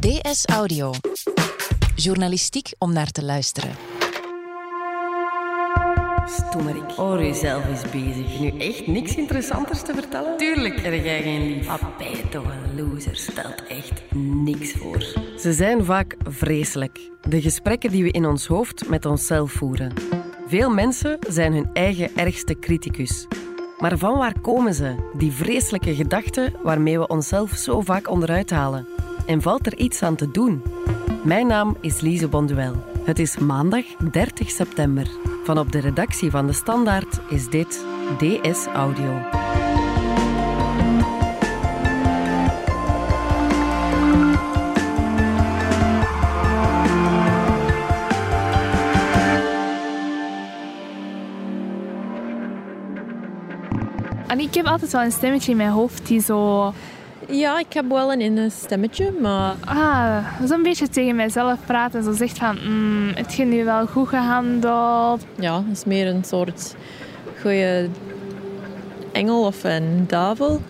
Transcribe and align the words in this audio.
DS 0.00 0.46
Audio. 0.46 0.92
Journalistiek 1.94 2.72
om 2.78 2.92
naar 2.92 3.10
te 3.10 3.24
luisteren. 3.24 3.70
Stommerik. 6.26 6.90
Hoor 6.96 7.22
jezelf 7.22 7.66
eens 7.68 7.82
bezig. 7.90 8.40
Nu 8.40 8.58
echt 8.58 8.86
niks 8.86 9.14
interessanters 9.14 9.82
te 9.82 9.94
vertellen? 9.94 10.36
Tuurlijk 10.36 10.80
heb 10.80 11.04
jij 11.04 11.22
geen 11.22 11.42
lief. 11.42 11.66
Ben 11.98 12.10
je 12.10 12.28
toch 12.30 12.44
een 12.44 12.84
loser. 12.84 13.16
Stelt 13.16 13.66
echt 13.66 14.02
niks 14.14 14.72
voor. 14.72 15.00
Ze 15.38 15.52
zijn 15.52 15.84
vaak 15.84 16.16
vreselijk. 16.28 17.10
De 17.28 17.40
gesprekken 17.40 17.90
die 17.90 18.02
we 18.02 18.10
in 18.10 18.26
ons 18.26 18.46
hoofd 18.46 18.88
met 18.88 19.06
onszelf 19.06 19.52
voeren. 19.52 19.92
Veel 20.46 20.70
mensen 20.70 21.18
zijn 21.28 21.52
hun 21.52 21.70
eigen 21.72 22.10
ergste 22.16 22.58
criticus. 22.58 23.26
Maar 23.78 23.98
van 23.98 24.18
waar 24.18 24.40
komen 24.40 24.74
ze, 24.74 25.10
die 25.16 25.32
vreselijke 25.32 25.94
gedachten 25.94 26.54
waarmee 26.62 26.98
we 26.98 27.06
onszelf 27.06 27.50
zo 27.50 27.80
vaak 27.80 28.08
onderuit 28.08 28.50
halen? 28.50 29.09
En 29.30 29.42
valt 29.42 29.66
er 29.66 29.78
iets 29.78 30.02
aan 30.02 30.16
te 30.16 30.30
doen? 30.30 30.62
Mijn 31.24 31.46
naam 31.46 31.76
is 31.80 32.00
Lise 32.00 32.28
Bonduel. 32.28 32.74
Het 33.04 33.18
is 33.18 33.38
maandag 33.38 33.84
30 34.10 34.50
september. 34.50 35.06
Van 35.44 35.58
op 35.58 35.72
de 35.72 35.78
redactie 35.78 36.30
van 36.30 36.46
De 36.46 36.52
Standaard 36.52 37.20
is 37.28 37.48
dit 37.48 37.84
DS 38.18 38.66
Audio. 38.66 39.22
En 54.26 54.40
ik 54.40 54.54
heb 54.54 54.66
altijd 54.66 54.92
wel 54.92 55.02
een 55.02 55.12
stemmetje 55.12 55.50
in 55.50 55.56
mijn 55.56 55.70
hoofd 55.70 56.06
die 56.06 56.20
zo... 56.20 56.72
Ja, 57.30 57.58
ik 57.58 57.72
heb 57.72 57.88
wel 57.88 58.12
een 58.12 58.20
inner 58.20 58.50
stemmetje, 58.50 59.12
maar 59.20 59.54
Ah, 59.64 60.24
zo'n 60.44 60.62
beetje 60.62 60.88
tegen 60.88 61.16
mijzelf 61.16 61.58
praat 61.66 61.94
en 61.94 62.02
zo 62.02 62.12
zegt 62.12 62.38
van... 62.38 62.58
Mm, 62.64 63.08
het 63.14 63.34
je 63.34 63.44
nu 63.44 63.64
wel 63.64 63.86
goed 63.86 64.08
gehandeld? 64.08 65.24
ja, 65.38 65.56
het 65.56 65.76
is 65.76 65.84
meer 65.84 66.06
een 66.06 66.24
soort 66.24 66.74
goede 67.40 67.88
engel 69.12 69.44
of 69.46 69.64
een 69.64 70.04
duivel. 70.06 70.60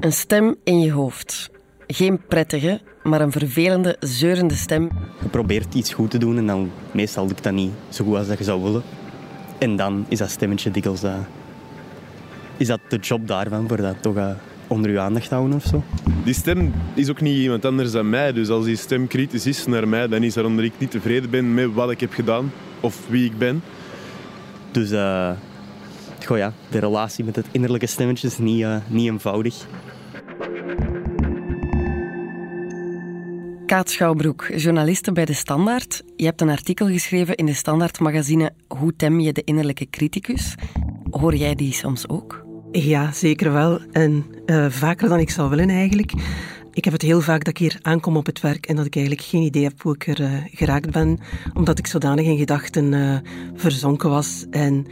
Een 0.00 0.12
stem 0.12 0.56
in 0.64 0.80
je 0.80 0.92
hoofd. 0.92 1.50
Geen 1.86 2.20
prettige, 2.28 2.80
maar 3.02 3.20
een 3.20 3.32
vervelende, 3.32 3.96
zeurende 4.00 4.54
stem. 4.54 4.90
Je 5.22 5.28
probeert 5.28 5.74
iets 5.74 5.92
goed 5.94 6.10
te 6.10 6.18
doen 6.18 6.36
en 6.38 6.46
dan 6.46 6.70
meestal 6.92 7.26
lukt 7.26 7.42
dat 7.42 7.52
niet 7.52 7.72
zo 7.88 8.04
goed 8.04 8.16
als 8.16 8.26
dat 8.28 8.38
je 8.38 8.44
zou 8.44 8.62
willen. 8.62 8.82
En 9.58 9.76
dan 9.76 10.04
is 10.08 10.18
dat 10.18 10.30
stemmetje 10.30 10.70
dikwijls... 10.70 11.02
eh, 11.02 11.14
is 12.56 12.66
dat 12.66 12.80
de 12.88 12.96
job 12.96 13.26
daarvan, 13.26 13.68
voor 13.68 13.76
dat 13.76 14.02
toch 14.02 14.16
eh, 14.16 14.30
onder 14.70 14.90
je 14.90 15.00
aandacht 15.00 15.30
houden 15.30 15.56
of 15.56 15.64
zo? 15.64 15.82
Die 16.24 16.34
stem 16.34 16.72
is 16.94 17.10
ook 17.10 17.20
niet 17.20 17.36
iemand 17.36 17.64
anders 17.64 17.92
dan 17.92 18.10
mij. 18.10 18.32
Dus 18.32 18.48
als 18.48 18.64
die 18.64 18.76
stem 18.76 19.06
kritisch 19.06 19.46
is 19.46 19.66
naar 19.66 19.88
mij, 19.88 20.08
dan 20.08 20.22
is 20.22 20.34
dat 20.34 20.44
omdat 20.44 20.64
ik 20.64 20.72
niet 20.78 20.90
tevreden 20.90 21.30
ben 21.30 21.54
met 21.54 21.72
wat 21.72 21.90
ik 21.90 22.00
heb 22.00 22.12
gedaan 22.12 22.52
of 22.80 23.08
wie 23.08 23.24
ik 23.24 23.38
ben. 23.38 23.62
Dus 24.70 24.90
eh, 24.90 25.30
goh 26.26 26.36
ja, 26.36 26.52
de 26.70 26.78
relatie 26.78 27.24
met 27.24 27.36
het 27.36 27.46
innerlijke 27.50 27.86
stemmetje 27.86 28.26
is 28.26 28.38
niet, 28.38 28.62
eh, 28.62 28.76
niet 28.88 29.10
eenvoudig. 29.10 29.66
Kaat 33.66 33.90
Schouwbroek, 33.90 34.48
journaliste 34.56 35.12
bij 35.12 35.24
De 35.24 35.32
Standaard. 35.32 36.02
Je 36.16 36.24
hebt 36.24 36.40
een 36.40 36.48
artikel 36.48 36.86
geschreven 36.86 37.34
in 37.34 37.46
De 37.46 37.54
Standaard 37.54 38.00
magazine 38.00 38.52
Hoe 38.68 38.96
tem 38.96 39.20
je 39.20 39.32
de 39.32 39.42
innerlijke 39.44 39.86
criticus? 39.90 40.54
Hoor 41.10 41.34
jij 41.34 41.54
die 41.54 41.72
soms 41.72 42.08
ook? 42.08 42.49
Ja, 42.72 43.12
zeker 43.12 43.52
wel. 43.52 43.80
En 43.92 44.24
eh, 44.46 44.66
vaker 44.68 45.08
dan 45.08 45.18
ik 45.18 45.30
zou 45.30 45.50
willen 45.50 45.68
eigenlijk. 45.68 46.12
Ik 46.72 46.84
heb 46.84 46.92
het 46.92 47.02
heel 47.02 47.20
vaak 47.20 47.44
dat 47.44 47.48
ik 47.48 47.58
hier 47.58 47.78
aankom 47.82 48.16
op 48.16 48.26
het 48.26 48.40
werk 48.40 48.66
en 48.66 48.76
dat 48.76 48.86
ik 48.86 48.96
eigenlijk 48.96 49.26
geen 49.26 49.42
idee 49.42 49.62
heb 49.62 49.82
hoe 49.82 49.94
ik 49.94 50.06
er 50.06 50.22
eh, 50.22 50.32
geraakt 50.44 50.90
ben, 50.90 51.18
omdat 51.54 51.78
ik 51.78 51.86
zodanig 51.86 52.26
in 52.26 52.38
gedachten 52.38 52.94
eh, 52.94 53.16
verzonken 53.54 54.10
was. 54.10 54.46
En 54.50 54.86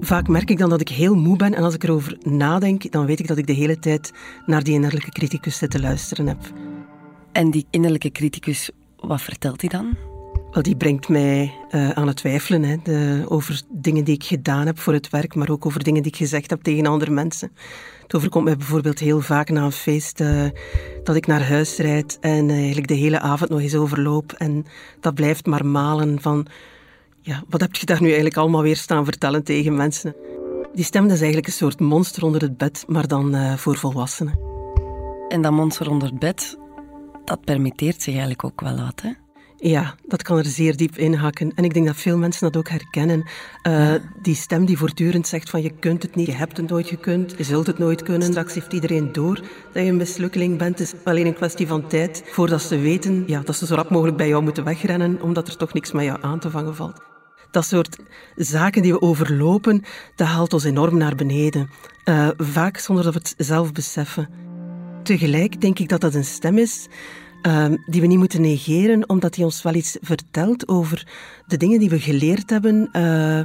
vaak 0.00 0.28
merk 0.28 0.50
ik 0.50 0.58
dan 0.58 0.70
dat 0.70 0.80
ik 0.80 0.88
heel 0.88 1.14
moe 1.14 1.36
ben 1.36 1.54
en 1.54 1.62
als 1.62 1.74
ik 1.74 1.82
erover 1.82 2.18
nadenk, 2.20 2.92
dan 2.92 3.06
weet 3.06 3.20
ik 3.20 3.26
dat 3.26 3.38
ik 3.38 3.46
de 3.46 3.52
hele 3.52 3.78
tijd 3.78 4.12
naar 4.46 4.62
die 4.62 4.74
innerlijke 4.74 5.10
criticus 5.10 5.58
zit 5.58 5.70
te 5.70 5.80
luisteren 5.80 6.26
heb. 6.26 6.52
En 7.32 7.50
die 7.50 7.66
innerlijke 7.70 8.10
criticus, 8.10 8.70
wat 8.96 9.22
vertelt 9.22 9.60
hij 9.60 9.70
dan? 9.70 10.11
Wel, 10.52 10.62
die 10.62 10.76
brengt 10.76 11.08
mij 11.08 11.54
eh, 11.70 11.90
aan 11.90 12.06
het 12.06 12.16
twijfelen 12.16 12.62
hè, 12.62 12.76
de, 12.82 13.24
over 13.28 13.62
dingen 13.68 14.04
die 14.04 14.14
ik 14.14 14.24
gedaan 14.24 14.66
heb 14.66 14.78
voor 14.78 14.92
het 14.92 15.10
werk, 15.10 15.34
maar 15.34 15.50
ook 15.50 15.66
over 15.66 15.84
dingen 15.84 16.02
die 16.02 16.12
ik 16.12 16.18
gezegd 16.18 16.50
heb 16.50 16.62
tegen 16.62 16.86
andere 16.86 17.10
mensen. 17.10 17.52
Het 18.02 18.14
overkomt 18.14 18.44
mij 18.44 18.56
bijvoorbeeld 18.56 18.98
heel 18.98 19.20
vaak 19.20 19.50
na 19.50 19.64
een 19.64 19.72
feest 19.72 20.20
eh, 20.20 20.44
dat 21.04 21.16
ik 21.16 21.26
naar 21.26 21.48
huis 21.48 21.76
rijd 21.76 22.18
en 22.20 22.50
eh, 22.50 22.56
eigenlijk 22.56 22.88
de 22.88 22.94
hele 22.94 23.20
avond 23.20 23.50
nog 23.50 23.60
eens 23.60 23.74
overloop. 23.74 24.32
En 24.32 24.64
dat 25.00 25.14
blijft 25.14 25.46
maar 25.46 25.66
malen 25.66 26.20
van, 26.20 26.46
ja, 27.20 27.42
wat 27.48 27.60
heb 27.60 27.74
je 27.74 27.86
daar 27.86 28.00
nu 28.00 28.06
eigenlijk 28.06 28.36
allemaal 28.36 28.62
weer 28.62 28.76
staan 28.76 29.04
vertellen 29.04 29.44
tegen 29.44 29.76
mensen? 29.76 30.14
Die 30.74 30.84
stem 30.84 31.04
is 31.04 31.10
eigenlijk 31.10 31.46
een 31.46 31.52
soort 31.52 31.80
monster 31.80 32.24
onder 32.24 32.40
het 32.40 32.56
bed, 32.56 32.84
maar 32.86 33.08
dan 33.08 33.58
voor 33.58 33.76
volwassenen. 33.76 34.38
En 35.28 35.42
dat 35.42 35.52
monster 35.52 35.90
onder 35.90 36.08
het 36.08 36.18
bed, 36.18 36.58
dat 37.24 37.44
permitteert 37.44 38.02
zich 38.02 38.12
eigenlijk 38.12 38.44
ook 38.44 38.60
wel 38.60 38.76
wat, 38.76 39.00
hè? 39.02 39.21
Ja, 39.64 39.94
dat 40.06 40.22
kan 40.22 40.38
er 40.38 40.44
zeer 40.44 40.76
diep 40.76 40.96
in 40.96 41.14
hakken. 41.14 41.52
En 41.54 41.64
ik 41.64 41.74
denk 41.74 41.86
dat 41.86 41.96
veel 41.96 42.18
mensen 42.18 42.42
dat 42.52 42.56
ook 42.56 42.68
herkennen. 42.68 43.24
Eh, 43.62 43.94
Die 44.22 44.34
stem 44.34 44.64
die 44.64 44.78
voortdurend 44.78 45.26
zegt 45.26 45.50
van 45.50 45.62
je 45.62 45.70
kunt 45.70 46.02
het 46.02 46.14
niet, 46.14 46.26
je 46.26 46.32
hebt 46.32 46.56
het 46.56 46.70
nooit 46.70 46.86
gekund, 46.86 47.34
je 47.36 47.44
zult 47.44 47.66
het 47.66 47.78
nooit 47.78 48.02
kunnen. 48.02 48.28
Straks 48.28 48.54
heeft 48.54 48.72
iedereen 48.72 49.12
door 49.12 49.34
dat 49.72 49.82
je 49.82 49.88
een 49.88 49.96
mislukkeling 49.96 50.58
bent. 50.58 50.78
Het 50.78 50.92
is 50.92 51.04
alleen 51.04 51.26
een 51.26 51.34
kwestie 51.34 51.66
van 51.66 51.88
tijd 51.88 52.22
voordat 52.26 52.62
ze 52.62 52.78
weten 52.78 53.24
ja, 53.26 53.40
dat 53.40 53.56
ze 53.56 53.66
zo 53.66 53.74
rap 53.74 53.90
mogelijk 53.90 54.16
bij 54.16 54.28
jou 54.28 54.42
moeten 54.42 54.64
wegrennen, 54.64 55.22
omdat 55.22 55.48
er 55.48 55.56
toch 55.56 55.72
niks 55.72 55.92
met 55.92 56.04
jou 56.04 56.18
aan 56.22 56.38
te 56.40 56.50
vangen 56.50 56.76
valt. 56.76 57.02
Dat 57.50 57.64
soort 57.64 57.98
zaken 58.36 58.82
die 58.82 58.92
we 58.92 59.00
overlopen, 59.00 59.82
dat 60.16 60.26
haalt 60.26 60.52
ons 60.52 60.64
enorm 60.64 60.96
naar 60.96 61.14
beneden. 61.14 61.70
Eh, 62.04 62.28
vaak 62.36 62.78
zonder 62.78 63.04
dat 63.04 63.12
we 63.12 63.18
het 63.18 63.34
zelf 63.46 63.72
beseffen. 63.72 64.28
Tegelijk 65.02 65.60
denk 65.60 65.78
ik 65.78 65.88
dat 65.88 66.00
dat 66.00 66.14
een 66.14 66.24
stem 66.24 66.58
is 66.58 66.88
ehm, 67.42 67.76
die 67.86 68.00
we 68.00 68.06
niet 68.06 68.18
moeten 68.18 68.40
negeren, 68.40 69.08
omdat 69.08 69.34
die 69.34 69.44
ons 69.44 69.62
wel 69.62 69.74
iets 69.74 69.98
vertelt 70.00 70.68
over 70.68 71.06
de 71.46 71.56
dingen 71.56 71.78
die 71.78 71.90
we 71.90 72.00
geleerd 72.00 72.50
hebben, 72.50 72.88
eh, 72.92 73.44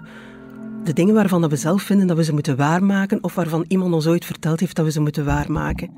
de 0.83 0.93
dingen 0.93 1.13
waarvan 1.13 1.41
dat 1.41 1.49
we 1.49 1.55
zelf 1.55 1.81
vinden 1.81 2.07
dat 2.07 2.17
we 2.17 2.23
ze 2.23 2.33
moeten 2.33 2.55
waarmaken, 2.55 3.23
of 3.23 3.35
waarvan 3.35 3.65
iemand 3.67 3.93
ons 3.93 4.07
ooit 4.07 4.25
verteld 4.25 4.59
heeft 4.59 4.75
dat 4.75 4.85
we 4.85 4.91
ze 4.91 5.01
moeten 5.01 5.25
waarmaken. 5.25 5.89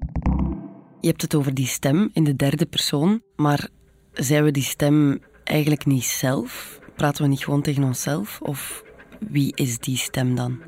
Je 1.01 1.07
hebt 1.07 1.21
het 1.21 1.35
over 1.35 1.53
die 1.53 1.67
stem 1.67 2.09
in 2.13 2.23
de 2.23 2.35
derde 2.35 2.65
persoon, 2.65 3.21
maar 3.35 3.69
zijn 4.13 4.43
we 4.43 4.51
die 4.51 4.63
stem 4.63 5.19
eigenlijk 5.43 5.85
niet 5.85 6.03
zelf? 6.03 6.79
Praten 6.95 7.23
we 7.23 7.29
niet 7.29 7.43
gewoon 7.43 7.61
tegen 7.61 7.83
onszelf? 7.83 8.39
Of 8.41 8.83
wie 9.29 9.51
is 9.55 9.79
die 9.79 9.97
stem 9.97 10.35
dan? 10.35 10.59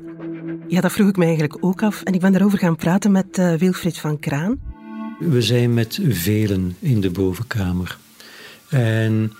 Ja, 0.68 0.80
dat 0.80 0.92
vroeg 0.92 1.08
ik 1.08 1.16
me 1.16 1.24
eigenlijk 1.24 1.56
ook 1.60 1.82
af. 1.82 2.02
En 2.02 2.14
ik 2.14 2.20
ben 2.20 2.32
daarover 2.32 2.58
gaan 2.58 2.76
praten 2.76 3.12
met 3.12 3.38
eh, 3.38 3.54
Wilfried 3.54 3.98
van 3.98 4.18
Kraan. 4.18 4.71
We 5.28 5.42
zijn 5.42 5.74
met 5.74 5.98
velen 6.08 6.76
in 6.78 7.00
de 7.00 7.10
bovenkamer. 7.10 7.98
En 8.68 9.32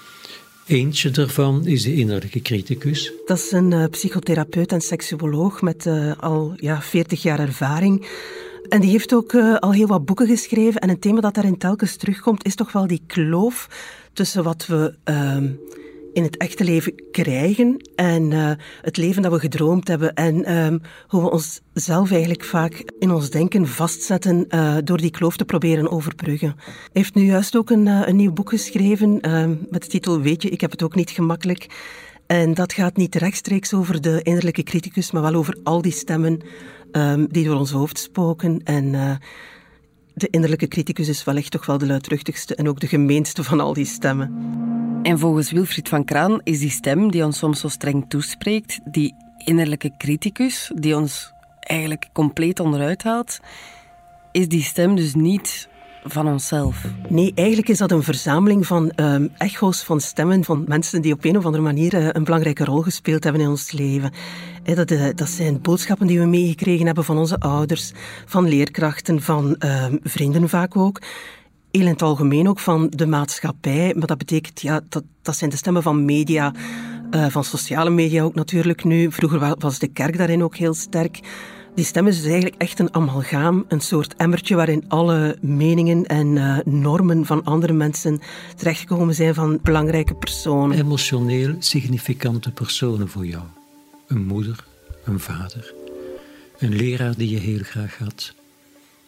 eentje 0.66 1.10
daarvan 1.10 1.66
is 1.66 1.82
de 1.82 1.94
innerlijke 1.94 2.43
criticus. 2.43 3.12
Dat 3.26 3.38
is 3.38 3.53
een 3.53 3.72
eh, 3.72 3.84
psychotherapeut 3.91 4.72
en 4.72 4.81
seksuoloog 4.81 5.62
met 5.62 5.87
eh, 5.87 6.12
al 6.19 6.53
ja, 6.56 6.82
40 6.82 7.22
jaar 7.22 7.41
ervaring. 7.41 8.06
En 8.69 8.81
die 8.81 8.91
heeft 8.91 9.15
ook 9.15 9.32
eh, 9.32 9.56
al 9.56 9.72
heel 9.72 9.87
wat 9.87 10.04
boeken 10.04 10.26
geschreven. 10.26 10.81
En 10.81 10.88
een 10.88 10.98
thema 10.98 11.21
dat 11.21 11.34
daarin 11.34 11.59
telkens 11.59 11.97
terugkomt, 11.97 12.44
is 12.44 12.54
toch 12.54 12.72
wel 12.72 12.87
die 12.87 13.03
kloof 13.06 13.69
tussen 14.12 14.44
wat 14.44 14.66
we 14.66 14.94
ehm, 15.04 15.48
in 16.12 16.22
het 16.22 16.36
echte 16.36 16.64
leven 16.64 16.94
krijgen 17.10 17.76
en 17.94 18.32
eh, 18.32 18.50
het 18.80 18.96
leven 18.96 19.22
dat 19.22 19.32
we 19.32 19.38
gedroomd 19.38 19.88
hebben. 19.88 20.14
En 20.14 20.44
ehm, 20.44 20.78
hoe 21.06 21.22
we 21.22 21.30
onszelf 21.30 22.10
eigenlijk 22.10 22.44
vaak 22.44 22.84
in 22.98 23.10
ons 23.10 23.30
denken 23.30 23.66
vastzetten 23.66 24.48
eh, 24.48 24.76
door 24.84 24.98
die 24.98 25.10
kloof 25.10 25.36
te 25.36 25.44
proberen 25.44 25.91
overbruggen. 25.91 26.54
Hij 26.64 26.74
heeft 26.92 27.14
nu 27.14 27.22
juist 27.22 27.56
ook 27.56 27.70
een, 27.70 27.86
eh, 27.86 28.00
een 28.04 28.16
nieuw 28.16 28.32
boek 28.32 28.48
geschreven 28.48 29.20
ehm, 29.20 29.54
met 29.70 29.82
de 29.82 29.88
titel 29.88 30.20
Weet 30.20 30.42
je, 30.42 30.48
ik 30.48 30.60
heb 30.60 30.70
het 30.70 30.82
ook 30.82 30.94
niet 30.94 31.10
gemakkelijk. 31.10 31.66
En 32.26 32.54
dat 32.54 32.72
gaat 32.72 32.97
niet 32.97 33.15
rechtstreeks 33.15 33.74
over 33.74 34.00
de 34.00 34.22
innerlijke 34.22 34.62
criticus, 34.62 35.10
maar 35.10 35.22
wel 35.22 35.34
over 35.34 35.56
al 35.62 35.82
die 35.82 35.92
stemmen 35.92 36.41
ehm, 36.92 37.26
die 37.28 37.44
door 37.44 37.58
ons 37.58 37.70
hoofd 37.70 37.98
spoken. 37.98 38.60
En 38.65 38.94
de 40.14 40.28
innerlijke 40.30 40.68
criticus 40.68 41.09
is 41.09 41.24
wellicht 41.24 41.50
toch 41.50 41.66
wel 41.66 41.78
de 41.78 41.86
luidruchtigste 41.86 42.54
en 42.54 42.68
ook 42.68 42.80
de 42.80 42.86
gemeenste 42.86 43.44
van 43.44 43.60
al 43.60 43.72
die 43.72 43.84
stemmen. 43.84 44.34
En 45.03 45.18
volgens 45.18 45.50
Wilfried 45.50 45.88
van 45.88 46.04
Kraan 46.04 46.41
is 46.44 46.59
die 46.59 46.70
stem 46.70 47.10
die 47.10 47.24
ons 47.24 47.38
soms 47.38 47.60
zo 47.60 47.68
streng 47.68 48.04
toespreekt, 48.09 48.80
die 48.84 49.14
innerlijke 49.44 49.92
criticus, 49.97 50.70
die 50.74 50.97
ons 50.97 51.32
eigenlijk 51.60 52.09
compleet 52.12 52.60
onderuit 52.60 53.03
haalt, 53.03 53.38
is 54.32 54.48
die 54.48 54.62
stem 54.62 54.97
dus 54.97 55.14
niet 55.14 55.68
van 56.04 56.28
onszelf. 56.28 56.84
Nee, 57.09 57.33
eigenlijk 57.34 57.69
is 57.69 57.78
dat 57.78 57.91
een 57.91 58.03
verzameling 58.03 58.66
van 58.66 58.91
ehm, 58.91 59.27
echo's 59.37 59.83
van 59.83 60.01
stemmen 60.01 60.45
van 60.45 60.65
mensen 60.69 61.03
die 61.03 61.13
op 61.13 61.25
een 61.25 61.37
of 61.37 61.45
andere 61.45 61.63
manier 61.63 61.95
eh, 61.95 62.09
een 62.13 62.25
belangrijke 62.25 62.65
rol 62.65 62.81
gespeeld 62.81 63.25
hebben 63.25 63.43
in 63.43 63.49
ons 63.49 63.72
leven. 63.72 64.13
Dat, 64.63 64.91
eh, 64.91 65.04
dat 65.15 65.28
zijn 65.28 65.60
boodschappen 65.60 66.07
die 66.07 66.19
we 66.19 66.27
meegekregen 66.27 66.87
hebben 66.87 67.04
van 67.04 67.19
onze 67.19 67.39
ouders, 67.39 67.93
van 68.27 68.49
leerkrachten, 68.49 69.22
van 69.22 69.57
ehm, 69.57 69.97
vrienden 70.03 70.49
vaak 70.49 70.77
ook. 70.77 71.01
heel 71.71 71.81
in 71.81 71.87
het 71.87 72.03
algemeen 72.03 72.49
ook 72.49 72.59
van 72.59 72.91
de 72.91 73.07
maatschappij. 73.07 73.95
Maar 73.97 74.07
dat 74.07 74.19
betekent, 74.19 74.60
ja, 74.60 74.81
dat, 74.89 75.03
dat 75.22 75.37
zijn 75.37 75.51
de 75.51 75.57
stemmen 75.57 75.83
van 75.83 76.04
media, 76.04 76.53
uh, 77.10 77.27
van 77.27 77.45
sociale 77.45 77.91
media 77.91 78.22
ook 78.22 78.34
natuurlijk 78.34 78.84
nu. 78.84 79.13
Vroeger 79.13 79.57
was 79.59 79.78
de 79.78 79.89
kerk 79.89 80.19
daarin 80.19 80.43
ook 80.43 80.57
heel 80.57 80.75
sterk. 80.75 81.21
Die 81.74 81.84
stem 81.84 82.07
is 82.07 82.16
dus 82.16 82.24
eigenlijk 82.24 82.54
echt 82.63 82.78
een 82.78 82.95
amalgaam, 82.95 83.65
een 83.69 83.80
soort 83.80 84.15
emmertje 84.16 84.54
waarin 84.54 84.84
alle 84.89 85.36
meningen 85.41 86.07
en 86.07 86.36
uh, 86.36 86.59
normen 86.65 87.27
van 87.27 87.45
andere 87.45 87.72
mensen 87.72 88.21
terechtgekomen 88.57 89.15
zijn 89.15 89.34
van 89.34 89.59
belangrijke 89.63 90.15
personen. 90.15 90.78
Emotioneel 90.78 91.54
significante 91.59 92.51
personen 92.51 93.09
voor 93.09 93.27
jou. 93.27 93.42
Een 94.07 94.27
moeder, 94.27 94.65
een 95.04 95.21
vader, 95.21 95.74
een 96.59 96.74
leraar 96.74 97.16
die 97.16 97.30
je 97.30 97.39
heel 97.39 97.63
graag 97.63 97.98
had, 97.98 98.34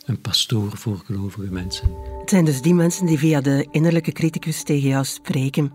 een 0.05 0.21
pastoor 0.21 0.77
voor 0.77 1.03
gelovige 1.05 1.51
mensen. 1.51 1.89
Het 2.21 2.31
zijn 2.31 2.45
dus 2.45 2.63
die 2.63 2.75
mensen 2.75 3.07
die 3.07 3.19
via 3.19 3.41
de 3.41 3.67
innerlijke 3.71 4.13
criticus 4.13 4.63
tegen 4.63 4.89
jou 4.89 5.05
spreken. 5.05 5.73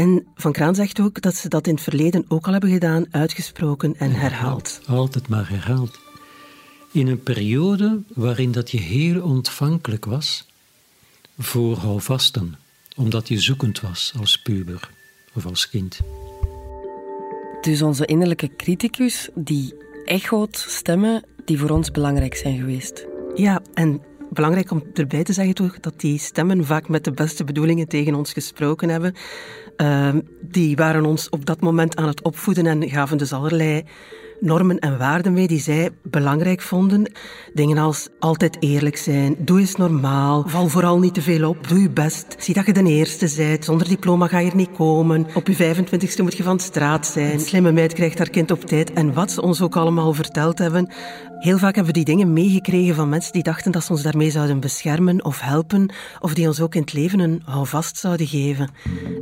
En 0.00 0.26
Van 0.34 0.52
Kraan 0.52 0.74
zegt 0.74 1.00
ook 1.00 1.22
dat 1.22 1.34
ze 1.34 1.48
dat 1.48 1.66
in 1.66 1.74
het 1.74 1.82
verleden 1.82 2.24
ook 2.28 2.46
al 2.46 2.52
hebben 2.52 2.70
gedaan, 2.70 3.06
uitgesproken 3.10 3.94
en 3.98 4.10
herhaald. 4.10 4.80
Altijd 4.86 5.28
maar 5.28 5.48
herhaald. 5.48 5.98
In 6.92 7.06
een 7.06 7.22
periode 7.22 8.02
waarin 8.14 8.52
dat 8.52 8.70
je 8.70 8.78
heel 8.78 9.22
ontvankelijk 9.22 10.04
was 10.04 10.46
voor 11.38 11.76
houvasten, 11.76 12.58
omdat 12.96 13.28
je 13.28 13.40
zoekend 13.40 13.80
was 13.80 14.12
als 14.18 14.42
puber 14.42 14.90
of 15.34 15.46
als 15.46 15.68
kind. 15.68 15.98
Dus 17.60 17.82
onze 17.82 18.06
innerlijke 18.06 18.56
criticus, 18.56 19.28
die 19.34 19.74
echoot 20.04 20.64
stemmen 20.68 21.24
die 21.44 21.58
voor 21.58 21.70
ons 21.70 21.90
belangrijk 21.90 22.34
zijn 22.34 22.58
geweest. 22.58 23.06
Ja, 23.34 23.62
en 23.74 24.00
belangrijk 24.30 24.70
om 24.70 24.82
erbij 24.94 25.24
te 25.24 25.32
zeggen 25.32 25.54
toch, 25.54 25.80
dat 25.80 26.00
die 26.00 26.18
stemmen 26.18 26.64
vaak 26.64 26.88
met 26.88 27.04
de 27.04 27.12
beste 27.12 27.44
bedoelingen 27.44 27.88
tegen 27.88 28.14
ons 28.14 28.32
gesproken 28.32 28.88
hebben. 28.88 29.14
Uh, 29.76 30.14
die 30.40 30.76
waren 30.76 31.04
ons 31.04 31.28
op 31.28 31.46
dat 31.46 31.60
moment 31.60 31.96
aan 31.96 32.06
het 32.08 32.22
opvoeden 32.22 32.66
en 32.66 32.88
gaven 32.88 33.18
dus 33.18 33.32
allerlei 33.32 33.84
normen 34.40 34.78
en 34.78 34.98
waarden 34.98 35.32
mee 35.32 35.46
die 35.46 35.60
zij 35.60 35.90
belangrijk 36.02 36.60
vonden. 36.60 37.12
Dingen 37.54 37.78
als 37.78 38.08
altijd 38.18 38.56
eerlijk 38.60 38.96
zijn, 38.96 39.36
doe 39.38 39.60
eens 39.60 39.76
normaal, 39.76 40.44
val 40.46 40.68
vooral 40.68 40.98
niet 40.98 41.14
te 41.14 41.22
veel 41.22 41.48
op, 41.48 41.68
doe 41.68 41.80
je 41.80 41.90
best, 41.90 42.34
zie 42.38 42.54
dat 42.54 42.66
je 42.66 42.72
de 42.72 42.82
eerste 42.82 43.32
bent, 43.36 43.64
zonder 43.64 43.88
diploma 43.88 44.26
ga 44.26 44.38
je 44.38 44.50
er 44.50 44.56
niet 44.56 44.72
komen, 44.76 45.26
op 45.34 45.46
je 45.46 45.74
25ste 45.74 46.22
moet 46.22 46.36
je 46.36 46.42
van 46.42 46.60
straat 46.60 47.06
zijn, 47.06 47.32
een 47.32 47.40
slimme 47.40 47.72
meid 47.72 47.92
krijgt 47.92 48.18
haar 48.18 48.30
kind 48.30 48.50
op 48.50 48.64
tijd 48.64 48.92
en 48.92 49.12
wat 49.12 49.30
ze 49.30 49.42
ons 49.42 49.62
ook 49.62 49.76
allemaal 49.76 50.12
verteld 50.12 50.58
hebben. 50.58 50.92
Heel 51.38 51.58
vaak 51.58 51.74
hebben 51.74 51.94
we 51.94 52.04
die 52.04 52.14
dingen 52.14 52.32
meegekregen 52.32 52.94
van 52.94 53.08
mensen 53.08 53.32
die 53.32 53.42
dachten 53.42 53.72
dat 53.72 53.84
ze 53.84 53.92
ons 53.92 54.02
daarmee 54.02 54.30
zouden 54.30 54.60
beschermen 54.60 55.24
of 55.24 55.40
helpen, 55.40 55.92
of 56.20 56.34
die 56.34 56.46
ons 56.46 56.60
ook 56.60 56.74
in 56.74 56.80
het 56.80 56.92
leven 56.92 57.18
een 57.18 57.42
houvast 57.44 57.96
zouden 57.96 58.26
geven. 58.26 58.70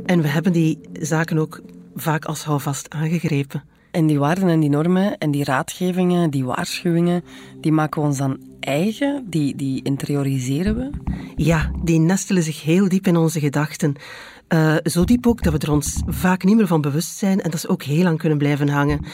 En 0.05 0.21
we 0.21 0.27
hebben 0.27 0.51
die 0.51 0.79
zaken 0.93 1.37
ook 1.37 1.61
vaak 1.95 2.25
als 2.25 2.43
houvast 2.43 2.89
aangegrepen. 2.89 3.63
En 3.91 4.07
die 4.07 4.19
waarden 4.19 4.49
en 4.49 4.59
die 4.59 4.69
normen 4.69 5.17
en 5.17 5.31
die 5.31 5.43
raadgevingen, 5.43 6.29
die 6.29 6.45
waarschuwingen, 6.45 7.23
die 7.61 7.71
maken 7.71 8.01
we 8.01 8.07
ons 8.07 8.17
dan 8.17 8.39
eigen? 8.59 9.25
Die, 9.29 9.55
die 9.55 9.83
interioriseren 9.83 10.75
we? 10.75 10.89
Ja, 11.35 11.71
die 11.83 11.99
nestelen 11.99 12.43
zich 12.43 12.63
heel 12.63 12.89
diep 12.89 13.07
in 13.07 13.17
onze 13.17 13.39
gedachten. 13.39 13.95
Uh, 14.53 14.75
zo 14.83 15.03
diep 15.03 15.27
ook 15.27 15.43
dat 15.43 15.53
we 15.53 15.59
er 15.59 15.71
ons 15.71 16.01
vaak 16.05 16.43
niet 16.43 16.55
meer 16.55 16.67
van 16.67 16.81
bewust 16.81 17.17
zijn 17.17 17.41
en 17.41 17.51
dat 17.51 17.59
ze 17.59 17.69
ook 17.69 17.83
heel 17.83 18.03
lang 18.03 18.17
kunnen 18.17 18.37
blijven 18.37 18.69
hangen. 18.69 19.05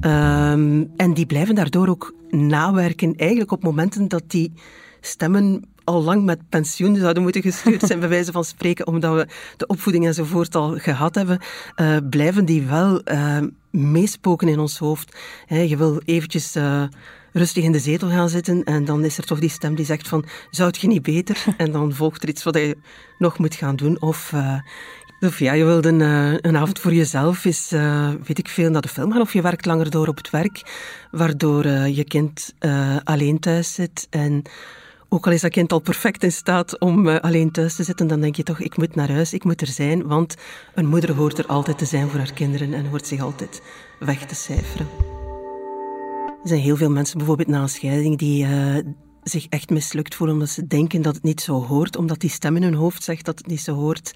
Uh, 0.00 0.50
en 0.96 1.14
die 1.14 1.26
blijven 1.26 1.54
daardoor 1.54 1.88
ook 1.88 2.14
nawerken, 2.30 3.14
eigenlijk 3.16 3.52
op 3.52 3.62
momenten 3.62 4.08
dat 4.08 4.22
die 4.26 4.52
stemmen 5.00 5.64
al 5.88 6.02
lang 6.02 6.24
met 6.24 6.48
pensioen 6.48 6.96
zouden 6.96 7.22
moeten 7.22 7.42
gestuurd 7.42 7.82
zijn, 7.82 8.00
bij 8.00 8.08
wijze 8.08 8.32
van 8.32 8.44
spreken, 8.44 8.86
omdat 8.86 9.14
we 9.14 9.26
de 9.56 9.66
opvoeding 9.66 10.06
enzovoort 10.06 10.54
al 10.54 10.78
gehad 10.78 11.14
hebben, 11.14 11.38
uh, 11.76 11.96
blijven 12.10 12.44
die 12.44 12.62
wel 12.62 13.00
uh, 13.04 13.38
meespoken 13.70 14.48
in 14.48 14.58
ons 14.58 14.78
hoofd. 14.78 15.16
je 15.46 15.76
wil 15.76 16.00
eventjes 16.04 16.56
uh, 16.56 16.82
rustig 17.32 17.64
in 17.64 17.72
de 17.72 17.78
zetel 17.78 18.08
gaan 18.08 18.28
zitten 18.28 18.64
en 18.64 18.84
dan 18.84 19.04
is 19.04 19.18
er 19.18 19.24
toch 19.24 19.38
die 19.38 19.50
stem 19.50 19.74
die 19.74 19.84
zegt 19.84 20.08
van, 20.08 20.24
zou 20.50 20.68
het 20.68 20.80
je 20.80 20.86
niet 20.86 21.02
beter? 21.02 21.44
En 21.56 21.72
dan 21.72 21.92
volgt 21.92 22.22
er 22.22 22.28
iets 22.28 22.42
wat 22.42 22.54
je 22.54 22.76
nog 23.18 23.38
moet 23.38 23.54
gaan 23.54 23.76
doen. 23.76 24.00
Of, 24.00 24.32
of 25.20 25.38
ja, 25.38 25.52
je 25.52 25.64
wilt 25.64 25.84
een, 25.84 26.00
een 26.46 26.56
avond 26.56 26.78
voor 26.78 26.94
jezelf, 26.94 27.44
is, 27.44 27.70
weet 28.26 28.38
ik 28.38 28.48
veel, 28.48 28.70
naar 28.70 28.82
de 28.82 28.88
film 28.88 29.12
gaan 29.12 29.20
of 29.20 29.32
je 29.32 29.42
werkt 29.42 29.66
langer 29.66 29.90
door 29.90 30.08
op 30.08 30.16
het 30.16 30.30
werk, 30.30 30.62
waardoor 31.10 31.66
je 31.68 32.04
kind 32.04 32.54
alleen 33.04 33.38
thuis 33.38 33.74
zit 33.74 34.06
en 34.10 34.42
ook 35.08 35.26
al 35.26 35.32
is 35.32 35.40
dat 35.40 35.50
kind 35.50 35.72
al 35.72 35.78
perfect 35.78 36.22
in 36.22 36.32
staat 36.32 36.78
om 36.78 37.06
uh, 37.06 37.16
alleen 37.16 37.50
thuis 37.50 37.74
te 37.74 37.82
zitten, 37.82 38.06
dan 38.06 38.20
denk 38.20 38.36
je 38.36 38.42
toch, 38.42 38.60
ik 38.60 38.76
moet 38.76 38.94
naar 38.94 39.10
huis, 39.10 39.32
ik 39.32 39.44
moet 39.44 39.60
er 39.60 39.66
zijn, 39.66 40.06
want 40.06 40.34
een 40.74 40.86
moeder 40.86 41.14
hoort 41.14 41.38
er 41.38 41.46
altijd 41.46 41.78
te 41.78 41.84
zijn 41.84 42.08
voor 42.08 42.18
haar 42.18 42.32
kinderen 42.32 42.74
en 42.74 42.86
hoort 42.86 43.06
zich 43.06 43.20
altijd 43.20 43.62
weg 43.98 44.26
te 44.26 44.34
cijferen. 44.34 44.86
Er 46.42 46.48
zijn 46.48 46.60
heel 46.60 46.76
veel 46.76 46.90
mensen, 46.90 47.18
bijvoorbeeld 47.18 47.48
na 47.48 47.62
een 47.62 47.68
scheiding, 47.68 48.18
die 48.18 48.46
uh, 48.46 48.76
zich 49.22 49.46
echt 49.48 49.70
mislukt 49.70 50.14
voelen 50.14 50.36
omdat 50.36 50.50
ze 50.50 50.66
denken 50.66 51.02
dat 51.02 51.14
het 51.14 51.24
niet 51.24 51.40
zo 51.40 51.64
hoort, 51.64 51.96
omdat 51.96 52.20
die 52.20 52.30
stem 52.30 52.56
in 52.56 52.62
hun 52.62 52.74
hoofd 52.74 53.02
zegt 53.02 53.24
dat 53.24 53.38
het 53.38 53.46
niet 53.46 53.60
zo 53.60 53.74
hoort. 53.74 54.12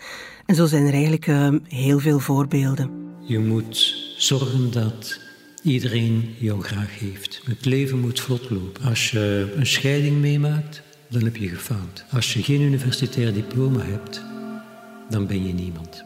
En 0.47 0.55
zo 0.55 0.67
zijn 0.67 0.87
er 0.87 0.93
eigenlijk 0.93 1.27
uh, 1.27 1.49
heel 1.65 1.99
veel 1.99 2.19
voorbeelden. 2.19 2.91
Je 3.21 3.39
moet 3.39 3.97
zorgen 4.17 4.73
dat 4.73 5.21
iedereen 5.63 6.35
jou 6.39 6.63
graag 6.63 6.99
heeft. 6.99 7.41
Het 7.45 7.65
leven 7.65 7.99
moet 8.01 8.21
vlot 8.21 8.51
lopen. 8.51 8.85
Als 8.85 9.11
je 9.11 9.53
een 9.57 9.67
scheiding 9.67 10.17
meemaakt, 10.21 10.83
dan 11.09 11.23
heb 11.23 11.37
je 11.37 11.49
gefaald. 11.49 12.05
Als 12.11 12.33
je 12.33 12.43
geen 12.43 12.61
universitair 12.61 13.33
diploma 13.33 13.81
hebt, 13.85 14.23
dan 15.09 15.27
ben 15.27 15.47
je 15.47 15.53
niemand. 15.53 16.05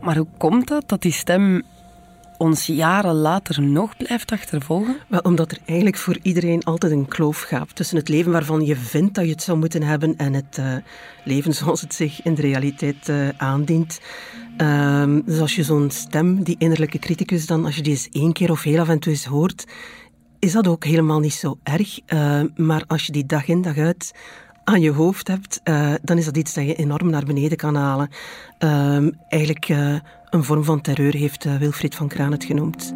Maar 0.00 0.16
hoe 0.16 0.26
komt 0.38 0.68
dat 0.68 0.88
dat 0.88 1.02
die 1.02 1.12
stem 1.12 1.62
ons 2.40 2.66
jaren 2.66 3.14
later 3.14 3.62
nog 3.62 3.96
blijft 3.96 4.32
achtervolgen? 4.32 4.96
Wel, 5.08 5.20
omdat 5.20 5.50
er 5.50 5.58
eigenlijk 5.64 5.96
voor 5.96 6.18
iedereen 6.22 6.62
altijd 6.62 6.92
een 6.92 7.08
kloof 7.08 7.40
gaat 7.40 7.74
tussen 7.74 7.96
het 7.96 8.08
leven 8.08 8.32
waarvan 8.32 8.64
je 8.64 8.76
vindt 8.76 9.14
dat 9.14 9.24
je 9.24 9.30
het 9.30 9.42
zou 9.42 9.58
moeten 9.58 9.82
hebben 9.82 10.16
en 10.16 10.32
het 10.34 10.56
uh, 10.60 10.74
leven 11.24 11.54
zoals 11.54 11.80
het 11.80 11.94
zich 11.94 12.22
in 12.22 12.34
de 12.34 12.42
realiteit 12.42 13.08
uh, 13.08 13.28
aandient. 13.36 14.00
Uh, 14.58 15.16
dus 15.24 15.40
als 15.40 15.54
je 15.54 15.62
zo'n 15.62 15.90
stem, 15.90 16.42
die 16.42 16.56
innerlijke 16.58 16.98
criticus, 16.98 17.46
dan 17.46 17.64
als 17.64 17.76
je 17.76 17.82
die 17.82 17.92
eens 17.92 18.08
één 18.12 18.32
keer 18.32 18.50
of 18.50 18.62
heel 18.62 18.80
af 18.80 18.88
en 18.88 18.98
toe 18.98 19.12
eens 19.12 19.24
hoort, 19.24 19.64
is 20.38 20.52
dat 20.52 20.68
ook 20.68 20.84
helemaal 20.84 21.20
niet 21.20 21.32
zo 21.32 21.58
erg. 21.62 21.98
Uh, 22.06 22.40
maar 22.56 22.84
als 22.86 23.06
je 23.06 23.12
die 23.12 23.26
dag 23.26 23.48
in 23.48 23.62
dag 23.62 23.76
uit 23.76 24.12
aan 24.64 24.80
je 24.80 24.90
hoofd 24.90 25.28
hebt, 25.28 25.60
uh, 25.64 25.94
dan 26.02 26.18
is 26.18 26.24
dat 26.24 26.36
iets 26.36 26.54
dat 26.54 26.64
je 26.64 26.74
enorm 26.74 27.10
naar 27.10 27.24
beneden 27.24 27.56
kan 27.56 27.74
halen. 27.74 28.08
Uh, 28.58 29.08
eigenlijk 29.28 29.68
een 30.30 30.44
vorm 30.44 30.64
van 30.64 30.80
terreur 30.80 31.14
heeft 31.14 31.58
Wilfried 31.58 31.94
van 31.94 32.08
Kraan 32.08 32.32
het 32.32 32.44
genoemd. 32.44 32.94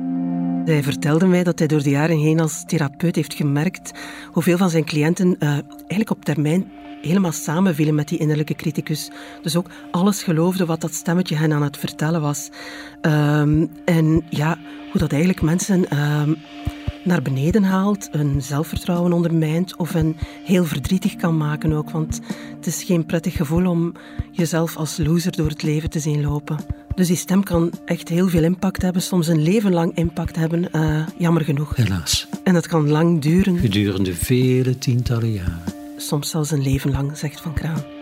Hij 0.64 0.83
vertelde 0.83 1.26
mij 1.26 1.45
dat 1.45 1.59
hij 1.59 1.69
door 1.69 1.83
de 1.83 1.91
jaren 1.91 2.19
heen 2.19 2.41
als 2.41 2.64
therapeut 2.67 3.17
heeft 3.17 3.35
gemerkt 3.35 3.93
hoeveel 4.33 4.57
van 4.57 4.71
zijn 4.71 4.85
cliënten 4.85 5.38
eigenlijk 5.38 6.11
op 6.11 6.25
termijn 6.25 6.71
helemaal 7.03 7.33
samenvielen 7.33 7.95
met 7.95 8.09
die 8.09 8.19
innerlijke 8.19 8.55
criticus. 8.55 9.11
Dus 9.43 9.57
ook 9.57 9.71
alles 9.91 10.23
geloofde 10.23 10.67
wat 10.67 10.81
dat 10.81 10.95
stemmetje 10.95 11.37
hen 11.37 11.53
aan 11.53 11.62
het 11.62 11.76
vertellen 11.76 12.21
was. 12.21 12.50
Um, 13.03 13.71
en 13.85 14.25
ja, 14.29 14.59
hoe 14.91 15.00
dat 15.00 15.11
eigenlijk 15.11 15.43
mensen 15.43 15.99
um, 15.99 16.37
naar 17.05 17.23
beneden 17.23 17.62
haalt, 17.62 18.09
hun 18.11 18.43
zelfvertrouwen 18.43 19.12
ondermijnt 19.12 19.76
of 19.76 19.93
hen 19.93 20.17
heel 20.45 20.64
verdrietig 20.64 21.17
kan 21.17 21.37
maken 21.37 21.73
ook. 21.73 21.91
Want 21.91 22.21
het 22.57 22.67
is 22.67 22.83
geen 22.83 23.07
prettig 23.07 23.37
gevoel 23.37 23.67
om 23.67 23.93
jezelf 24.31 24.76
als 24.76 24.97
loser 24.97 25.33
door 25.33 25.49
het 25.49 25.62
leven 25.62 25.91
te 25.91 26.00
zien 26.00 26.23
lopen. 26.23 26.84
Dus 26.95 27.07
die 27.07 27.17
stem 27.17 27.43
kan 27.43 27.73
echt 27.85 28.09
heel 28.09 28.29
veel 28.29 28.43
impact 28.43 28.83
hebben, 28.83 29.03
soms 29.03 29.29
een 29.29 29.43
leven 29.43 29.73
lang 29.73 29.97
impact 29.97 30.37
hebben, 30.37 30.69
uh, 30.73 31.07
jammer 31.19 31.45
genoeg. 31.45 31.77
Helaas. 31.77 32.27
En 32.45 32.55
dat 32.55 32.67
kan 32.67 32.91
lang 32.91 33.21
duren. 33.21 33.59
Gedurende 33.59 34.15
vele 34.15 34.79
tientallen 34.79 35.33
jaren 35.33 35.83
soms 36.05 36.31
zelfs 36.31 36.51
een 36.51 36.63
leven 36.63 36.91
lang, 36.91 37.17
zegt 37.17 37.41
Van 37.41 37.55
Kraan. 37.55 37.94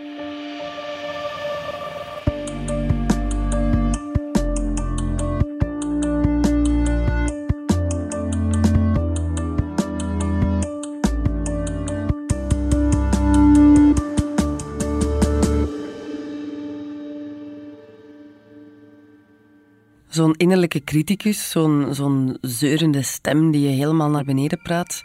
Zo'n 20.13 20.33
innerlijke 20.37 20.83
criticus, 20.83 21.49
zo'n 21.49 21.87
zo'n 21.91 22.37
zeurende 22.41 23.01
stem 23.01 23.51
die 23.51 23.61
je 23.61 23.75
helemaal 23.75 24.09
naar 24.09 24.23
beneden 24.23 24.61
praat, 24.61 25.03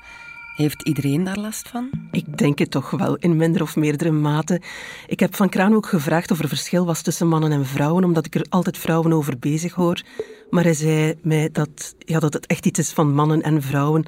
Heeft 0.58 0.82
iedereen 0.82 1.24
daar 1.24 1.38
last 1.38 1.68
van? 1.68 1.90
Ik 2.10 2.38
denk 2.38 2.58
het 2.58 2.70
toch 2.70 2.90
wel, 2.90 3.16
in 3.16 3.36
minder 3.36 3.62
of 3.62 3.76
meerdere 3.76 4.10
mate. 4.10 4.60
Ik 5.06 5.20
heb 5.20 5.34
Van 5.34 5.48
Kraan 5.48 5.74
ook 5.74 5.86
gevraagd 5.86 6.30
of 6.30 6.40
er 6.40 6.48
verschil 6.48 6.86
was 6.86 7.02
tussen 7.02 7.28
mannen 7.28 7.52
en 7.52 7.66
vrouwen, 7.66 8.04
omdat 8.04 8.26
ik 8.26 8.34
er 8.34 8.46
altijd 8.48 8.78
vrouwen 8.78 9.12
over 9.12 9.38
bezig 9.38 9.74
hoor. 9.74 10.02
Maar 10.50 10.64
hij 10.64 10.74
zei 10.74 11.14
mij 11.22 11.48
dat, 11.52 11.94
ja, 11.98 12.18
dat 12.18 12.32
het 12.32 12.46
echt 12.46 12.66
iets 12.66 12.78
is 12.78 12.92
van 12.92 13.14
mannen 13.14 13.42
en 13.42 13.62
vrouwen, 13.62 14.04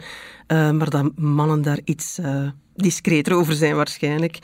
uh, 0.48 0.70
maar 0.70 0.90
dat 0.90 1.10
mannen 1.16 1.62
daar 1.62 1.80
iets 1.84 2.18
uh, 2.18 2.48
discreter 2.74 3.34
over 3.34 3.54
zijn 3.54 3.76
waarschijnlijk. 3.76 4.38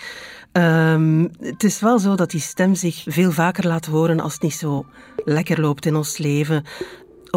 Um, 0.52 1.30
het 1.40 1.64
is 1.64 1.80
wel 1.80 1.98
zo 1.98 2.14
dat 2.14 2.30
die 2.30 2.40
stem 2.40 2.74
zich 2.74 3.04
veel 3.06 3.32
vaker 3.32 3.66
laat 3.66 3.86
horen 3.86 4.20
als 4.20 4.32
het 4.32 4.42
niet 4.42 4.54
zo 4.54 4.86
lekker 5.24 5.60
loopt 5.60 5.86
in 5.86 5.96
ons 5.96 6.18
leven 6.18 6.64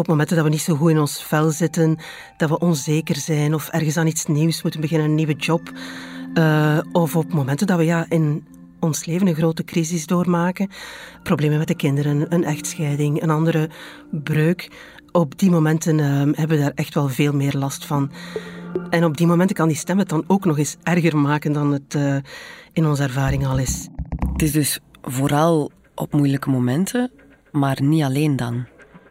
op 0.00 0.06
momenten 0.06 0.36
dat 0.36 0.44
we 0.44 0.50
niet 0.50 0.60
zo 0.60 0.74
goed 0.74 0.90
in 0.90 0.98
ons 0.98 1.24
vel 1.24 1.50
zitten, 1.50 1.98
dat 2.36 2.48
we 2.48 2.58
onzeker 2.58 3.16
zijn 3.16 3.54
of 3.54 3.68
ergens 3.68 3.96
aan 3.96 4.06
iets 4.06 4.26
nieuws 4.26 4.62
moeten 4.62 4.80
beginnen, 4.80 5.08
een 5.08 5.14
nieuwe 5.14 5.34
job. 5.36 5.72
Uh, 6.34 6.78
of 6.92 7.16
op 7.16 7.32
momenten 7.32 7.66
dat 7.66 7.78
we 7.78 7.84
ja, 7.84 8.06
in 8.08 8.44
ons 8.78 9.04
leven 9.04 9.26
een 9.26 9.34
grote 9.34 9.64
crisis 9.64 10.06
doormaken. 10.06 10.70
Problemen 11.22 11.58
met 11.58 11.68
de 11.68 11.74
kinderen, 11.74 12.34
een 12.34 12.44
echtscheiding, 12.44 13.22
een 13.22 13.30
andere 13.30 13.70
breuk. 14.10 14.70
Op 15.12 15.38
die 15.38 15.50
momenten 15.50 15.98
uh, 15.98 16.06
hebben 16.06 16.48
we 16.48 16.58
daar 16.58 16.72
echt 16.74 16.94
wel 16.94 17.08
veel 17.08 17.32
meer 17.32 17.56
last 17.56 17.86
van. 17.86 18.10
En 18.90 19.04
op 19.04 19.16
die 19.16 19.26
momenten 19.26 19.56
kan 19.56 19.68
die 19.68 19.76
stem 19.76 19.98
het 19.98 20.08
dan 20.08 20.24
ook 20.26 20.44
nog 20.44 20.58
eens 20.58 20.76
erger 20.82 21.16
maken 21.16 21.52
dan 21.52 21.72
het 21.72 21.94
uh, 21.94 22.16
in 22.72 22.86
onze 22.86 23.02
ervaring 23.02 23.46
al 23.46 23.58
is. 23.58 23.88
Het 24.32 24.42
is 24.42 24.52
dus 24.52 24.80
vooral 25.02 25.70
op 25.94 26.12
moeilijke 26.12 26.50
momenten, 26.50 27.10
maar 27.52 27.82
niet 27.82 28.02
alleen 28.02 28.36
dan. 28.36 28.66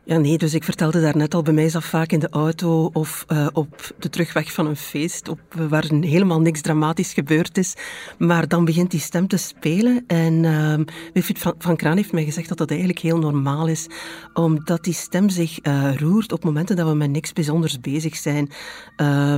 Ja, 0.09 0.17
nee, 0.17 0.37
dus 0.37 0.53
ik 0.53 0.63
vertelde 0.63 1.01
daarnet 1.01 1.33
al, 1.33 1.41
bij 1.41 1.53
mij 1.53 1.65
is 1.65 1.75
vaak 1.79 2.11
in 2.11 2.19
de 2.19 2.29
auto 2.29 2.89
of 2.93 3.25
uh, 3.27 3.47
op 3.53 3.93
de 3.99 4.09
terugweg 4.09 4.51
van 4.53 4.65
een 4.65 4.75
feest, 4.75 5.27
op, 5.27 5.39
waar 5.69 5.85
helemaal 6.01 6.41
niks 6.41 6.61
dramatisch 6.61 7.13
gebeurd 7.13 7.57
is. 7.57 7.75
Maar 8.17 8.47
dan 8.47 8.65
begint 8.65 8.91
die 8.91 8.99
stem 8.99 9.27
te 9.27 9.37
spelen 9.37 10.03
en 10.07 10.43
uh, 10.43 10.73
Wilfried 11.13 11.39
van, 11.39 11.55
van 11.57 11.75
Kraan 11.75 11.95
heeft 11.95 12.11
mij 12.11 12.23
gezegd 12.23 12.47
dat 12.47 12.57
dat 12.57 12.69
eigenlijk 12.69 12.99
heel 12.99 13.17
normaal 13.17 13.67
is, 13.67 13.87
omdat 14.33 14.83
die 14.83 14.93
stem 14.93 15.29
zich 15.29 15.65
uh, 15.65 15.95
roert 15.95 16.31
op 16.31 16.43
momenten 16.43 16.75
dat 16.75 16.87
we 16.87 16.95
met 16.95 17.09
niks 17.09 17.33
bijzonders 17.33 17.79
bezig 17.79 18.15
zijn. 18.15 18.49
Uh, 18.97 19.35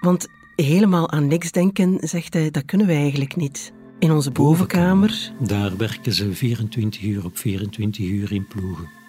want 0.00 0.26
helemaal 0.56 1.10
aan 1.10 1.26
niks 1.26 1.50
denken, 1.52 1.98
zegt 2.00 2.34
hij, 2.34 2.50
dat 2.50 2.64
kunnen 2.64 2.86
wij 2.86 3.00
eigenlijk 3.00 3.36
niet. 3.36 3.72
In 3.98 4.12
onze 4.12 4.30
bovenkamer. 4.30 5.32
Daar 5.40 5.76
werken 5.76 6.12
ze 6.12 6.32
24 6.32 7.02
uur 7.02 7.24
op 7.24 7.38
24 7.38 8.04
uur 8.04 8.32
in 8.32 8.46
ploegen. 8.46 9.04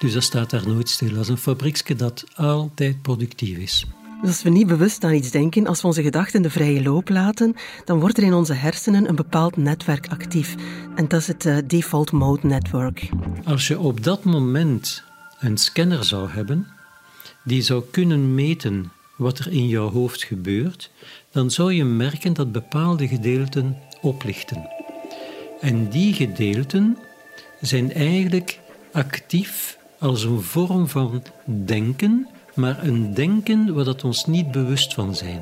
Dus 0.00 0.12
dat 0.12 0.22
staat 0.22 0.50
daar 0.50 0.68
nooit 0.68 0.88
stil. 0.88 1.08
Dat 1.08 1.22
is 1.22 1.28
een 1.28 1.38
fabrieksje 1.38 1.94
dat 1.94 2.24
altijd 2.34 3.02
productief 3.02 3.58
is. 3.58 3.86
Dus 4.20 4.30
als 4.30 4.42
we 4.42 4.50
niet 4.50 4.66
bewust 4.66 5.04
aan 5.04 5.14
iets 5.14 5.30
denken, 5.30 5.66
als 5.66 5.80
we 5.80 5.86
onze 5.86 6.02
gedachten 6.02 6.42
de 6.42 6.50
vrije 6.50 6.82
loop 6.82 7.08
laten, 7.08 7.54
dan 7.84 8.00
wordt 8.00 8.16
er 8.16 8.22
in 8.22 8.34
onze 8.34 8.52
hersenen 8.52 9.08
een 9.08 9.16
bepaald 9.16 9.56
netwerk 9.56 10.08
actief. 10.08 10.54
En 10.94 11.08
dat 11.08 11.20
is 11.20 11.26
het 11.26 11.44
uh, 11.44 11.58
default 11.66 12.12
mode 12.12 12.46
network. 12.46 13.08
Als 13.44 13.68
je 13.68 13.78
op 13.78 14.04
dat 14.04 14.24
moment 14.24 15.02
een 15.38 15.58
scanner 15.58 16.04
zou 16.04 16.30
hebben, 16.30 16.66
die 17.44 17.62
zou 17.62 17.84
kunnen 17.90 18.34
meten 18.34 18.92
wat 19.16 19.38
er 19.38 19.52
in 19.52 19.68
jouw 19.68 19.90
hoofd 19.90 20.22
gebeurt, 20.22 20.90
dan 21.30 21.50
zou 21.50 21.72
je 21.72 21.84
merken 21.84 22.32
dat 22.32 22.52
bepaalde 22.52 23.08
gedeelten 23.08 23.76
oplichten. 24.00 24.68
En 25.60 25.88
die 25.88 26.14
gedeelten 26.14 26.98
zijn 27.60 27.92
eigenlijk 27.92 28.58
actief 28.92 29.78
als 30.00 30.24
een 30.24 30.42
vorm 30.42 30.88
van 30.88 31.22
denken, 31.44 32.28
maar 32.54 32.84
een 32.84 33.14
denken 33.14 33.74
waar 33.74 33.84
dat 33.84 34.04
ons 34.04 34.24
niet 34.24 34.50
bewust 34.50 34.94
van 34.94 35.14
zijn. 35.14 35.40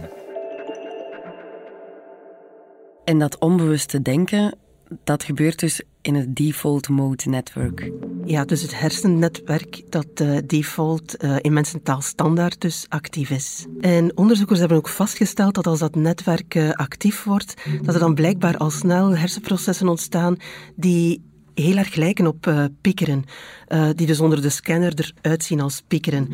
En 3.04 3.18
dat 3.18 3.38
onbewuste 3.38 4.02
denken, 4.02 4.56
dat 5.04 5.22
gebeurt 5.22 5.58
dus 5.58 5.82
in 6.00 6.14
het 6.14 6.36
default 6.36 6.88
mode 6.88 7.22
network. 7.28 7.90
Ja, 8.24 8.44
dus 8.44 8.62
het 8.62 8.80
hersennetwerk 8.80 9.82
dat 9.88 10.20
uh, 10.22 10.38
default 10.46 11.24
uh, 11.24 11.36
in 11.40 11.52
mensentaal 11.52 12.00
standaard 12.00 12.60
dus 12.60 12.86
actief 12.88 13.30
is. 13.30 13.66
En 13.80 14.16
onderzoekers 14.16 14.58
hebben 14.58 14.78
ook 14.78 14.88
vastgesteld 14.88 15.54
dat 15.54 15.66
als 15.66 15.78
dat 15.78 15.94
netwerk 15.94 16.54
uh, 16.54 16.70
actief 16.70 17.24
wordt, 17.24 17.54
dat 17.82 17.94
er 17.94 18.00
dan 18.00 18.14
blijkbaar 18.14 18.56
al 18.56 18.70
snel 18.70 19.16
hersenprocessen 19.16 19.88
ontstaan 19.88 20.36
die 20.76 21.27
heel 21.62 21.76
erg 21.76 21.94
lijken 21.94 22.26
op 22.26 22.46
uh, 22.46 22.64
piekeren, 22.80 23.24
uh, 23.68 23.88
die 23.94 24.06
dus 24.06 24.20
onder 24.20 24.42
de 24.42 24.48
scanner 24.48 24.92
eruit 25.22 25.44
zien 25.44 25.60
als 25.60 25.82
piekeren. 25.88 26.28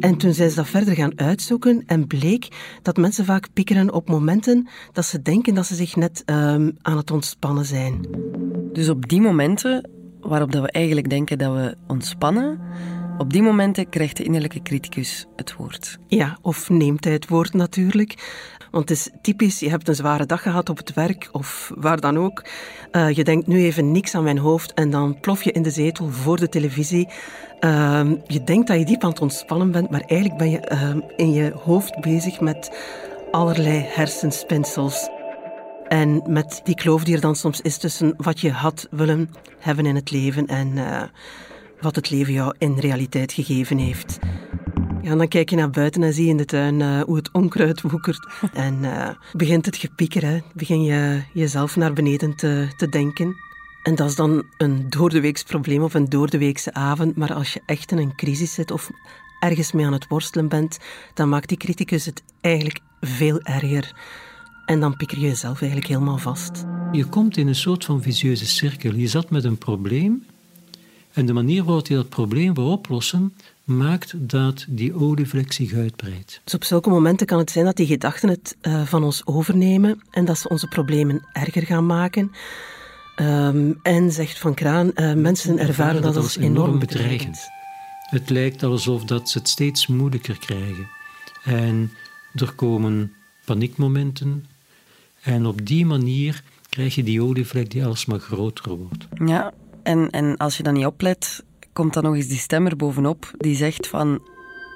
En 0.00 0.16
toen 0.16 0.32
zijn 0.32 0.50
ze 0.50 0.56
dat 0.56 0.68
verder 0.68 0.94
gaan 0.94 1.18
uitzoeken 1.18 1.82
en 1.86 2.06
bleek 2.06 2.48
dat 2.82 2.96
mensen 2.96 3.24
vaak 3.24 3.48
piekeren 3.52 3.92
op 3.92 4.08
momenten 4.08 4.68
dat 4.92 5.04
ze 5.04 5.22
denken 5.22 5.54
dat 5.54 5.66
ze 5.66 5.74
zich 5.74 5.96
net 5.96 6.22
um, 6.26 6.76
aan 6.82 6.96
het 6.96 7.10
ontspannen 7.10 7.64
zijn. 7.64 8.06
Dus 8.72 8.88
op 8.88 9.08
die 9.08 9.20
momenten 9.20 9.90
waarop 10.20 10.52
dat 10.52 10.62
we 10.62 10.70
eigenlijk 10.70 11.10
denken 11.10 11.38
dat 11.38 11.54
we 11.54 11.76
ontspannen, 11.86 12.60
op 13.18 13.32
die 13.32 13.42
momenten 13.42 13.88
krijgt 13.88 14.16
de 14.16 14.22
innerlijke 14.22 14.62
criticus 14.62 15.26
het 15.36 15.56
woord. 15.56 15.98
Ja, 16.06 16.38
of 16.42 16.68
neemt 16.68 17.04
hij 17.04 17.12
het 17.12 17.28
woord 17.28 17.52
natuurlijk. 17.52 18.14
Want 18.70 18.88
het 18.88 18.98
is 18.98 19.10
typisch, 19.22 19.60
je 19.60 19.70
hebt 19.70 19.88
een 19.88 19.94
zware 19.94 20.26
dag 20.26 20.42
gehad 20.42 20.68
op 20.68 20.76
het 20.76 20.94
werk 20.94 21.28
of 21.32 21.72
waar 21.74 22.00
dan 22.00 22.18
ook. 22.18 22.44
Uh, 22.92 23.10
je 23.10 23.24
denkt 23.24 23.46
nu 23.46 23.58
even 23.58 23.92
niks 23.92 24.14
aan 24.14 24.22
mijn 24.22 24.38
hoofd 24.38 24.74
en 24.74 24.90
dan 24.90 25.20
plof 25.20 25.42
je 25.42 25.52
in 25.52 25.62
de 25.62 25.70
zetel 25.70 26.10
voor 26.10 26.36
de 26.36 26.48
televisie. 26.48 27.08
Uh, 27.60 28.10
je 28.26 28.44
denkt 28.44 28.66
dat 28.66 28.78
je 28.78 28.84
diep 28.84 29.04
aan 29.04 29.10
het 29.10 29.20
ontspannen 29.20 29.70
bent, 29.70 29.90
maar 29.90 30.00
eigenlijk 30.00 30.38
ben 30.38 30.50
je 30.50 30.70
uh, 30.72 30.96
in 31.16 31.32
je 31.32 31.52
hoofd 31.62 32.00
bezig 32.00 32.40
met 32.40 32.70
allerlei 33.30 33.84
hersenspinsels. 33.88 35.08
En 35.88 36.22
met 36.26 36.60
die 36.64 36.74
kloof 36.74 37.04
die 37.04 37.14
er 37.14 37.20
dan 37.20 37.36
soms 37.36 37.60
is 37.60 37.78
tussen 37.78 38.14
wat 38.16 38.40
je 38.40 38.50
had 38.50 38.86
willen 38.90 39.30
hebben 39.58 39.86
in 39.86 39.94
het 39.94 40.10
leven 40.10 40.46
en 40.46 40.78
eh, 40.78 41.02
wat 41.80 41.96
het 41.96 42.10
leven 42.10 42.32
jou 42.32 42.54
in 42.58 42.78
realiteit 42.78 43.32
gegeven 43.32 43.78
heeft. 43.78 44.18
Ja, 45.02 45.16
dan 45.16 45.28
kijk 45.28 45.50
je 45.50 45.56
naar 45.56 45.70
buiten 45.70 46.02
en 46.02 46.12
zie 46.12 46.24
je 46.24 46.30
in 46.30 46.36
de 46.36 46.44
tuin 46.44 46.80
uh, 46.80 47.00
hoe 47.00 47.16
het 47.16 47.30
onkruid 47.32 47.80
woekert. 47.80 48.28
En 48.52 48.74
uh, 48.82 49.08
begint 49.32 49.66
het 49.66 49.76
gepieker, 49.76 50.24
hè. 50.24 50.38
begin 50.54 50.82
je 50.82 51.22
jezelf 51.32 51.76
naar 51.76 51.92
beneden 51.92 52.36
te, 52.36 52.68
te 52.76 52.88
denken. 52.88 53.36
En 53.82 53.94
dat 53.94 54.08
is 54.08 54.14
dan 54.14 54.44
een 54.56 54.90
doordeweeks 54.90 55.42
probleem 55.42 55.82
of 55.82 55.94
een 55.94 56.08
doordeweekse 56.08 56.72
avond. 56.72 57.16
Maar 57.16 57.32
als 57.32 57.52
je 57.52 57.60
echt 57.66 57.92
in 57.92 57.98
een 57.98 58.14
crisis 58.14 58.54
zit 58.54 58.70
of 58.70 58.90
ergens 59.40 59.72
mee 59.72 59.86
aan 59.86 59.92
het 59.92 60.08
worstelen 60.08 60.48
bent, 60.48 60.78
dan 61.14 61.28
maakt 61.28 61.48
die 61.48 61.58
criticus 61.58 62.06
het 62.06 62.22
eigenlijk 62.40 62.78
veel 63.00 63.40
erger. 63.40 63.92
En 64.66 64.80
dan 64.80 64.96
pieker 64.96 65.18
je 65.18 65.26
jezelf 65.26 65.60
eigenlijk 65.60 65.90
helemaal 65.90 66.18
vast. 66.18 66.64
Je 66.92 67.04
komt 67.04 67.36
in 67.36 67.48
een 67.48 67.54
soort 67.54 67.84
van 67.84 68.02
vicieuze 68.02 68.46
cirkel. 68.46 68.94
Je 68.94 69.06
zat 69.06 69.30
met 69.30 69.44
een 69.44 69.58
probleem 69.58 70.24
en 71.18 71.26
de 71.26 71.32
manier 71.32 71.64
waarop 71.64 71.86
je 71.86 71.94
dat 71.94 72.08
probleem 72.08 72.54
wil 72.54 72.70
oplossen, 72.70 73.34
maakt 73.64 74.12
dat 74.16 74.64
die 74.68 74.94
olievlek 74.94 75.52
zich 75.52 75.72
uitbreidt. 75.72 76.40
Dus 76.44 76.54
op 76.54 76.64
zulke 76.64 76.88
momenten 76.88 77.26
kan 77.26 77.38
het 77.38 77.50
zijn 77.50 77.64
dat 77.64 77.76
die 77.76 77.86
gedachten 77.86 78.28
het 78.28 78.56
uh, 78.62 78.86
van 78.86 79.04
ons 79.04 79.26
overnemen 79.26 80.02
en 80.10 80.24
dat 80.24 80.38
ze 80.38 80.48
onze 80.48 80.66
problemen 80.66 81.26
erger 81.32 81.62
gaan 81.62 81.86
maken. 81.86 82.32
Um, 83.16 83.78
en 83.82 84.12
zegt 84.12 84.38
Van 84.38 84.54
Kraan, 84.54 84.90
uh, 84.94 85.14
mensen 85.14 85.58
ervaren 85.58 86.02
dat, 86.02 86.14
dat 86.14 86.22
als 86.22 86.36
enorm 86.36 86.78
bedreigend. 86.78 87.38
Het 88.00 88.30
lijkt 88.30 88.62
alsof 88.62 89.04
dat 89.04 89.28
ze 89.28 89.38
het 89.38 89.48
steeds 89.48 89.86
moeilijker 89.86 90.38
krijgen. 90.38 90.88
En 91.44 91.92
er 92.34 92.52
komen 92.52 93.12
paniekmomenten. 93.44 94.46
En 95.22 95.46
op 95.46 95.66
die 95.66 95.86
manier 95.86 96.42
krijg 96.68 96.94
je 96.94 97.02
die 97.02 97.22
olievlek 97.22 97.70
die 97.70 97.84
alsmaar 97.84 98.20
groter 98.20 98.76
wordt. 98.76 99.06
Ja, 99.24 99.52
en, 99.88 100.10
en 100.10 100.36
als 100.36 100.56
je 100.56 100.62
dan 100.62 100.74
niet 100.74 100.86
oplet, 100.86 101.44
komt 101.72 101.94
dan 101.94 102.02
nog 102.02 102.14
eens 102.14 102.26
die 102.26 102.38
stem 102.38 102.66
er 102.66 102.76
bovenop 102.76 103.30
die 103.36 103.56
zegt 103.56 103.86
van, 103.86 104.20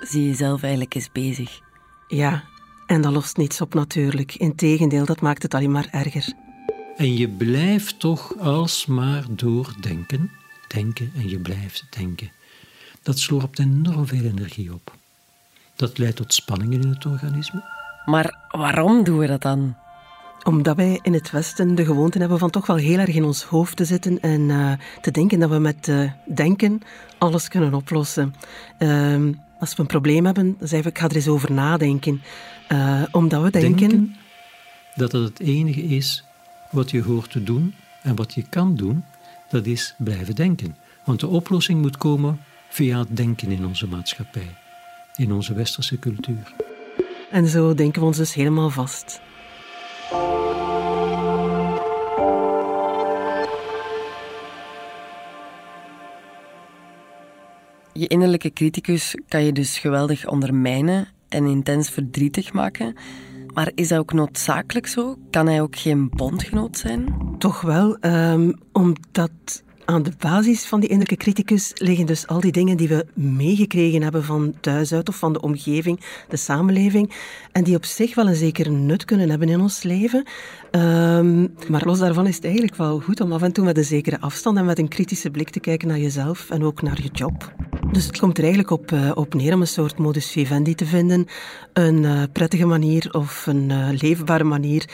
zie 0.01 0.27
jezelf 0.27 0.63
eigenlijk 0.63 0.95
eens 0.95 1.13
bezig. 1.13 1.61
Ja, 2.09 2.45
en 2.87 3.01
dat 3.01 3.13
lost 3.13 3.37
niets 3.37 3.61
op 3.61 3.75
natuurlijk. 3.75 4.35
Integendeel, 4.35 5.05
dat 5.05 5.21
maakt 5.21 5.43
het 5.43 5.55
alleen 5.55 5.71
maar 5.71 5.89
erger. 5.91 6.33
En 6.97 7.17
je 7.17 7.29
blijft 7.29 8.01
toch 8.01 8.39
alsmaar 8.39 9.25
doordenken, 9.31 10.31
denken 10.69 11.13
en 11.15 11.29
je 11.29 11.39
blijft 11.39 11.87
denken. 11.91 12.33
Dat 13.03 13.19
slorpt 13.19 13.59
enorm 13.59 14.07
veel 14.07 14.25
energie 14.25 14.73
op. 14.73 14.95
Dat 15.77 15.99
leidt 15.99 16.17
tot 16.17 16.35
spanningen 16.35 16.81
in 16.81 16.89
het 16.89 17.07
organisme. 17.07 17.63
Maar 18.05 18.49
waarom 18.49 19.05
doen 19.05 19.19
we 19.19 19.27
dat 19.27 19.43
dan? 19.43 19.77
Omdat 20.45 20.77
wij 20.77 20.99
in 21.03 21.13
het 21.13 21.31
Westen 21.31 21.75
de 21.75 21.85
gewoonte 21.85 22.19
hebben 22.19 22.39
van 22.39 22.51
toch 22.51 22.67
wel 22.67 22.77
heel 22.77 22.99
erg 22.99 23.15
in 23.15 23.25
ons 23.25 23.43
hoofd 23.43 23.77
te 23.77 23.85
zitten 23.85 24.21
en 24.21 24.41
uh, 24.41 24.73
te 25.01 25.11
denken 25.11 25.39
dat 25.39 25.51
we 25.51 25.59
met 25.59 25.89
uh, 25.89 26.11
denken 26.35 26.81
alles 27.19 27.49
kunnen 27.49 27.75
oplossen. 27.75 28.35
Uh, 28.79 29.35
als 29.63 29.75
we 29.75 29.81
een 29.81 29.87
probleem 29.87 30.25
hebben, 30.25 30.55
dan 30.59 30.69
zeggen 30.69 30.83
we, 30.83 30.89
ik 30.89 30.99
ga 30.99 31.09
er 31.09 31.15
eens 31.15 31.29
over 31.29 31.53
nadenken. 31.53 32.23
Eh, 32.69 33.03
omdat 33.11 33.43
we 33.43 33.51
denken... 33.51 33.89
denken... 33.89 34.17
Dat 34.95 35.13
het 35.13 35.23
het 35.23 35.41
enige 35.41 35.83
is 35.83 36.25
wat 36.71 36.91
je 36.91 37.03
hoort 37.03 37.31
te 37.31 37.43
doen 37.43 37.75
en 38.03 38.15
wat 38.15 38.35
je 38.35 38.45
kan 38.49 38.77
doen, 38.77 39.05
dat 39.51 39.67
is 39.67 39.95
blijven 39.99 40.35
denken. 40.35 40.77
Want 41.05 41.21
de 41.21 41.27
oplossing 41.27 41.81
moet 41.81 41.97
komen 41.97 42.41
via 42.69 42.99
het 42.99 43.17
denken 43.17 43.51
in 43.51 43.67
onze 43.67 43.87
maatschappij, 43.87 44.57
in 45.17 45.33
onze 45.33 45.55
westerse 45.55 45.99
cultuur. 45.99 46.55
En 47.31 47.47
zo 47.47 47.75
denken 47.75 48.01
we 48.01 48.07
ons 48.07 48.17
dus 48.17 48.35
helemaal 48.35 48.71
vast. 48.71 49.21
Je 57.93 58.07
innerlijke 58.07 58.53
criticus 58.53 59.15
kan 59.29 59.45
je 59.45 59.53
dus 59.53 59.79
geweldig 59.79 60.27
ondermijnen 60.29 61.09
en 61.29 61.47
intens 61.47 61.91
verdrietig 61.91 62.53
maken. 62.53 62.95
Maar 63.55 63.71
is 63.75 63.89
dat 63.89 63.99
ook 63.99 64.13
noodzakelijk 64.13 64.87
zo? 64.87 65.17
Kan 65.31 65.47
hij 65.47 65.63
ook 65.63 65.77
geen 65.77 66.11
bondgenoot 66.11 66.79
zijn? 66.79 67.15
Toch 67.39 67.61
wel, 67.61 67.97
um, 68.01 68.59
omdat 68.73 69.63
aan 69.85 70.03
de 70.03 70.13
basis 70.19 70.65
van 70.65 70.81
die 70.81 70.89
innerlijke 70.89 71.25
criticus 71.25 71.73
liggen 71.75 72.07
dus 72.07 72.27
al 72.27 72.41
die 72.41 72.53
dingen 72.53 72.77
die 72.77 72.89
we 72.89 73.07
meegekregen 73.15 74.03
hebben 74.03 74.25
van 74.25 74.55
thuis 74.61 74.93
uit 74.93 75.09
of 75.09 75.17
van 75.17 75.33
de 75.33 75.41
omgeving, 75.41 76.01
de 76.29 76.37
samenleving, 76.37 77.13
en 77.53 77.65
die 77.65 77.77
op 77.77 77.85
zich 77.85 78.15
wel 78.15 78.29
een 78.29 78.35
zekere 78.35 78.71
nut 78.71 79.05
kunnen 79.05 79.31
hebben 79.31 79.49
in 79.49 79.61
ons 79.61 79.83
leven. 79.83 80.27
Um, 80.71 81.55
maar 81.69 81.85
los 81.85 81.99
daarvan 81.99 82.27
is 82.27 82.35
het 82.35 82.45
eigenlijk 82.45 82.77
wel 82.77 83.01
goed 83.01 83.21
om 83.21 83.33
af 83.33 83.43
en 83.43 83.53
toe 83.53 83.65
met 83.65 83.77
een 83.77 83.85
zekere 83.85 84.21
afstand 84.21 84.59
en 84.59 84.65
met 84.65 84.79
een 84.79 84.89
kritische 84.89 85.31
blik 85.31 85.51
te 85.51 85.61
kijken 85.61 85.89
naar 85.89 85.99
jezelf 85.99 86.51
en 86.51 86.65
ook 86.65 86.83
naar 86.83 87.03
je 87.03 87.11
job. 87.13 87.55
Dus 87.93 88.07
het 88.07 88.19
komt 88.19 88.39
er 88.39 88.45
eigenlijk 88.45 88.73
op, 88.73 88.91
uh, 88.91 89.11
op 89.15 89.35
neer 89.35 89.55
om 89.55 89.61
een 89.61 89.67
soort 89.67 89.99
modus 89.99 90.31
vivendi 90.31 90.75
te 90.75 90.87
vinden. 90.87 91.27
Een 91.73 92.03
uh, 92.03 92.23
prettige 92.33 92.67
manier 92.67 93.09
of 93.11 93.47
een 93.47 93.71
uh, 93.71 93.89
leefbare 94.01 94.45
manier 94.45 94.89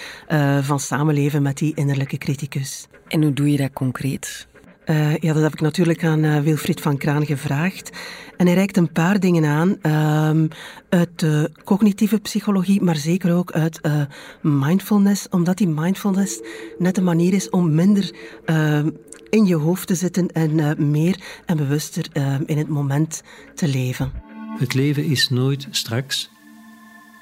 van 0.61 0.81
samenleven 0.81 1.43
met 1.43 1.57
die 1.59 1.73
innerlijke 1.75 2.19
criticus. 2.19 2.87
En 3.09 3.23
hoe 3.23 3.33
doe 3.33 3.51
je 3.51 3.57
dat 3.57 3.73
concreet? 3.73 4.48
Uh, 4.91 5.17
ja, 5.17 5.33
dat 5.33 5.43
heb 5.43 5.53
ik 5.53 5.61
natuurlijk 5.61 6.05
aan 6.05 6.25
uh, 6.25 6.41
Wilfried 6.41 6.81
van 6.81 6.97
Kraan 6.97 7.27
gevraagd. 7.27 7.91
En 8.37 8.47
hij 8.47 8.55
reikt 8.55 8.77
een 8.77 8.93
paar 8.93 9.21
dingen 9.21 9.45
aan 9.45 9.77
uh, 9.83 10.49
uit 10.89 11.19
de 11.19 11.51
cognitieve 11.65 12.19
psychologie, 12.19 12.83
maar 12.83 12.97
zeker 12.97 13.35
ook 13.35 13.53
uit 13.53 13.79
uh, 13.83 14.03
mindfulness, 14.41 15.29
omdat 15.29 15.57
die 15.57 15.69
mindfulness 15.69 16.41
net 16.79 16.97
een 16.97 17.05
manier 17.05 17.33
is 17.33 17.51
om 17.51 17.75
minder 17.75 18.15
ehm, 18.45 18.91
in 19.31 19.47
je 19.47 19.57
hoofd 19.57 19.87
te 19.87 19.95
zitten 19.95 20.29
en 20.29 20.91
meer 20.91 21.21
en 21.47 21.57
bewuster 21.57 22.07
ehm, 22.13 22.43
in 22.47 22.59
het 22.59 22.69
moment 22.69 23.23
te 23.55 23.69
leven. 23.69 24.13
Het 24.59 24.75
leven 24.75 25.05
is 25.05 25.29
nooit 25.29 25.69
straks 25.71 26.31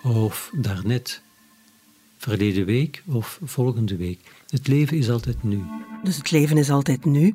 of 0.02 0.50
daarnet, 0.54 1.23
verleden 2.16 2.64
week 2.64 3.02
of 3.06 3.38
volgende 3.42 3.96
week. 3.96 4.36
Het 4.46 4.68
leven 4.68 4.96
is 4.96 5.10
altijd 5.10 5.42
nu. 5.42 5.62
Dus 6.02 6.16
het 6.16 6.30
leven 6.30 6.58
is 6.58 6.70
altijd 6.70 7.04
nu. 7.04 7.34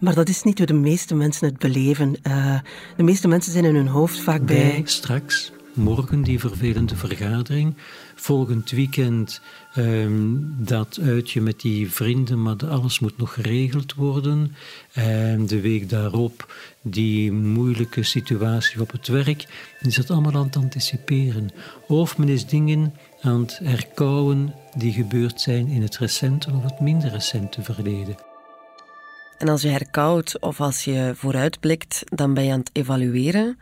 Maar 0.00 0.14
dat 0.14 0.28
is 0.28 0.42
niet 0.42 0.58
hoe 0.58 0.66
de 0.66 0.72
meeste 0.72 1.14
mensen 1.14 1.46
het 1.46 1.58
beleven. 1.58 2.16
Uh, 2.26 2.58
de 2.96 3.02
meeste 3.02 3.28
mensen 3.28 3.52
zijn 3.52 3.64
in 3.64 3.74
hun 3.74 3.86
hoofd 3.86 4.20
vaak 4.20 4.46
bij... 4.46 4.56
bij... 4.56 4.82
Straks, 4.84 5.52
morgen 5.74 6.22
die 6.22 6.38
vervelende 6.38 6.96
vergadering. 6.96 7.74
Volgend 8.22 8.70
weekend 8.70 9.40
um, 9.76 10.54
dat 10.58 10.98
uitje 11.02 11.40
met 11.40 11.60
die 11.60 11.92
vrienden, 11.92 12.42
maar 12.42 12.56
alles 12.68 13.00
moet 13.00 13.18
nog 13.18 13.34
geregeld 13.34 13.94
worden. 13.94 14.54
En 14.92 15.46
de 15.46 15.60
week 15.60 15.88
daarop 15.88 16.54
die 16.82 17.32
moeilijke 17.32 18.02
situatie 18.02 18.80
op 18.80 18.92
het 18.92 19.08
werk. 19.08 19.46
Is 19.80 19.94
dat 19.94 20.10
allemaal 20.10 20.34
aan 20.34 20.46
het 20.46 20.56
anticiperen. 20.56 21.50
Of 21.86 22.18
men 22.18 22.28
is 22.28 22.46
dingen 22.46 22.94
aan 23.20 23.40
het 23.40 23.58
herkouwen 23.62 24.54
die 24.74 24.92
gebeurd 24.92 25.40
zijn 25.40 25.66
in 25.66 25.82
het 25.82 25.98
recente 25.98 26.50
of 26.50 26.62
het 26.62 26.80
minder 26.80 27.10
recente 27.10 27.62
verleden. 27.62 28.16
En 29.38 29.48
als 29.48 29.62
je 29.62 29.68
herkoudt 29.68 30.40
of 30.40 30.60
als 30.60 30.84
je 30.84 31.12
vooruitblikt, 31.16 32.02
dan 32.04 32.34
ben 32.34 32.44
je 32.44 32.52
aan 32.52 32.58
het 32.58 32.70
evalueren. 32.72 33.58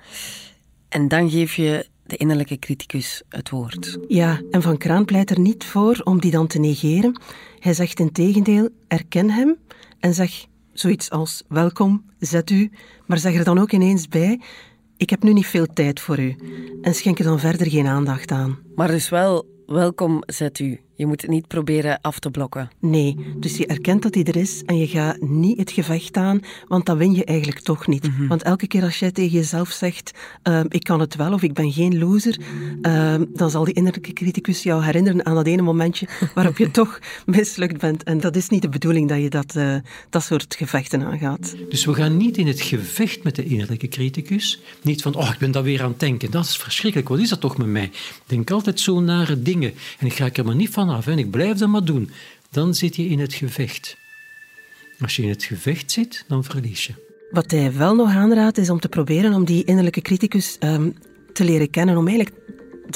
En 0.88 1.09
dan 1.09 1.31
geef 1.31 1.55
je 1.55 1.87
de 2.11 2.17
innerlijke 2.17 2.59
criticus 2.59 3.23
het 3.29 3.50
woord. 3.50 3.99
Ja, 4.09 4.40
en 4.50 4.62
Van 4.62 4.76
Kraan 4.76 5.05
pleit 5.05 5.31
er 5.31 5.40
niet 5.40 5.64
voor 5.64 6.00
om 6.05 6.21
die 6.21 6.31
dan 6.31 6.47
te 6.47 6.59
negeren. 6.59 7.21
Hij 7.59 7.75
zegt 7.75 8.00
in 8.00 8.12
tegendeel, 8.12 8.69
erken 8.88 9.31
hem 9.31 9.57
en 10.00 10.14
zeg 10.14 10.47
zoiets 10.73 11.11
als 11.11 11.43
welkom, 11.49 12.05
zet 12.19 12.50
u, 12.50 12.71
maar 13.07 13.19
zeg 13.19 13.35
er 13.35 13.45
dan 13.45 13.59
ook 13.59 13.73
ineens 13.73 14.09
bij, 14.09 14.40
ik 14.97 15.11
heb 15.11 15.23
nu 15.23 15.33
niet 15.33 15.47
veel 15.47 15.67
tijd 15.67 16.00
voor 16.00 16.19
u. 16.19 16.37
En 16.83 16.95
schenk 16.95 17.19
er 17.19 17.25
dan 17.25 17.38
verder 17.38 17.71
geen 17.71 17.87
aandacht 17.87 18.31
aan. 18.31 18.59
Maar 18.75 18.88
dus 18.88 19.09
wel, 19.09 19.47
welkom, 19.67 20.23
zet 20.26 20.59
u. 20.59 20.81
Je 21.00 21.07
moet 21.07 21.21
het 21.21 21.30
niet 21.30 21.47
proberen 21.47 21.99
af 22.00 22.19
te 22.19 22.30
blokken. 22.30 22.71
Nee, 22.80 23.16
dus 23.37 23.57
je 23.57 23.66
erkent 23.66 24.02
dat 24.02 24.14
hij 24.14 24.25
er 24.25 24.37
is 24.37 24.62
en 24.66 24.78
je 24.78 24.87
gaat 24.87 25.21
niet 25.21 25.59
het 25.59 25.71
gevecht 25.71 26.17
aan, 26.17 26.41
want 26.69 26.86
dan 26.86 26.97
win 26.97 27.15
je 27.15 27.25
eigenlijk 27.25 27.60
toch 27.60 27.86
niet. 27.86 28.08
Mm 28.08 28.15
-hmm. 28.17 28.28
Want 28.28 28.43
elke 28.43 28.67
keer 28.67 28.82
als 28.82 28.99
jij 28.99 29.10
tegen 29.10 29.30
jezelf 29.30 29.71
zegt, 29.71 30.10
uh, 30.49 30.60
ik 30.69 30.82
kan 30.82 31.00
het 31.00 31.17
wel 31.17 31.32
of 31.32 31.43
ik 31.43 31.52
ben 31.52 31.73
geen 31.73 31.99
loser, 31.99 32.39
uh, 32.82 33.15
dan 33.28 33.50
zal 33.50 33.65
die 33.65 33.75
innerlijke 33.75 34.13
criticus 34.13 34.63
jou 34.63 34.84
herinneren 34.84 35.26
aan 35.26 35.34
dat 35.34 35.47
ene 35.47 35.63
momentje 35.63 36.08
waarop 36.34 36.58
je 36.58 36.71
toch 36.71 36.99
mislukt 37.26 37.78
bent. 37.78 38.02
En 38.02 38.21
dat 38.21 38.36
is 38.36 38.49
niet 38.49 38.63
de 38.63 38.69
bedoeling 38.69 39.08
dat 39.08 39.21
je 39.21 39.30
dat, 39.30 39.54
uh, 39.56 39.75
dat 40.10 40.23
soort 40.23 40.54
gevechten 40.54 41.02
aangaat. 41.02 41.54
Dus 41.69 41.84
we 41.84 41.95
gaan 41.95 42.17
niet 42.17 42.36
in 42.36 42.47
het 42.47 42.60
gevecht 42.60 43.23
met 43.23 43.36
de 43.36 43.45
innerlijke 43.45 43.89
criticus. 43.89 44.60
Niet 44.82 45.02
van, 45.02 45.15
oh, 45.15 45.30
ik 45.32 45.39
ben 45.39 45.50
daar 45.50 45.63
weer 45.63 45.82
aan 45.82 45.91
het 45.91 46.00
denken. 46.00 46.30
Dat 46.30 46.45
is 46.45 46.56
verschrikkelijk. 46.56 47.08
Wat 47.08 47.19
is 47.19 47.28
dat 47.28 47.41
toch 47.41 47.56
met 47.56 47.67
mij? 47.67 47.84
Ik 47.84 48.23
denk 48.26 48.50
altijd 48.50 48.80
zo 48.80 49.00
nare 49.00 49.43
dingen. 49.43 49.75
En 49.99 50.06
ik 50.06 50.13
ga 50.13 50.30
er 50.32 50.45
maar 50.45 50.54
niet 50.54 50.71
van 50.71 50.89
en 50.91 51.19
ik 51.19 51.31
blijf 51.31 51.59
dat 51.59 51.69
maar 51.69 51.85
doen, 51.85 52.11
dan 52.50 52.75
zit 52.75 52.97
je 52.97 53.07
in 53.07 53.19
het 53.19 53.35
gevecht. 53.35 53.97
Als 55.00 55.17
je 55.17 55.23
in 55.23 55.29
het 55.29 55.45
gevecht 55.45 55.91
zit, 55.91 56.25
dan 56.29 56.45
verlies 56.45 56.87
je. 56.87 56.93
Wat 57.31 57.50
hij 57.50 57.73
wel 57.73 57.95
nog 57.95 58.09
aanraadt, 58.09 58.59
is 58.59 58.71
om 58.71 58.81
te 58.81 58.89
proberen 58.89 59.35
om 59.35 59.45
die 59.45 59.65
innerlijke 59.65 60.00
criticus 60.00 60.57
um, 60.61 60.95
te 61.33 61.45
leren 61.45 61.71
kennen, 61.71 61.97
om 61.97 62.09
eigenlijk 62.09 62.37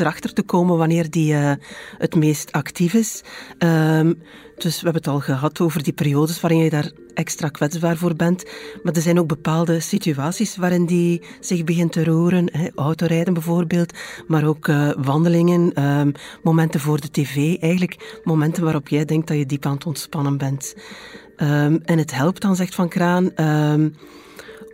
erachter 0.01 0.33
te 0.33 0.43
komen 0.43 0.77
wanneer 0.77 1.11
die 1.11 1.33
uh, 1.33 1.53
het 1.99 2.15
meest 2.15 2.53
actief 2.53 2.95
is. 2.95 3.23
Um, 3.59 4.23
dus 4.57 4.77
we 4.77 4.85
hebben 4.85 5.03
het 5.03 5.11
al 5.11 5.21
gehad 5.21 5.61
over 5.61 5.83
die 5.83 5.93
periodes 5.93 6.41
waarin 6.41 6.59
je 6.59 6.71
daar 6.71 6.91
extra 7.15 7.49
kwetsbaar 7.49 7.97
voor 7.97 8.15
bent. 8.15 8.45
Maar 8.83 8.95
er 8.95 9.03
zijn 9.03 9.19
ook 9.19 9.27
bepaalde 9.27 9.81
situaties 9.81 10.57
waarin 10.57 10.87
die 10.87 11.23
zich 11.41 11.65
begint 11.65 11.93
te 11.93 12.05
roeren. 12.05 12.49
Hè, 12.53 12.69
autorijden 12.75 13.35
bijvoorbeeld, 13.35 13.93
maar 14.27 14.45
ook 14.45 14.69
uh, 14.69 14.91
wandelingen, 14.97 15.85
um, 15.85 16.13
momenten 16.43 16.81
voor 16.81 17.01
de 17.01 17.11
tv. 17.11 17.37
Eigenlijk 17.61 18.21
momenten 18.25 18.65
waarop 18.65 18.89
jij 18.89 19.05
denkt 19.05 19.29
dat 19.29 19.37
je 19.37 19.47
diep 19.47 19.67
aan 19.67 19.75
het 19.75 19.87
ontspannen 19.87 20.39
bent. 20.39 20.75
Um, 21.37 21.81
en 21.85 21.99
het 21.99 22.15
helpt 22.15 22.43
dan, 22.43 22.57
zegt 22.57 22.75
Van 22.75 22.89
Kraan 22.89 23.31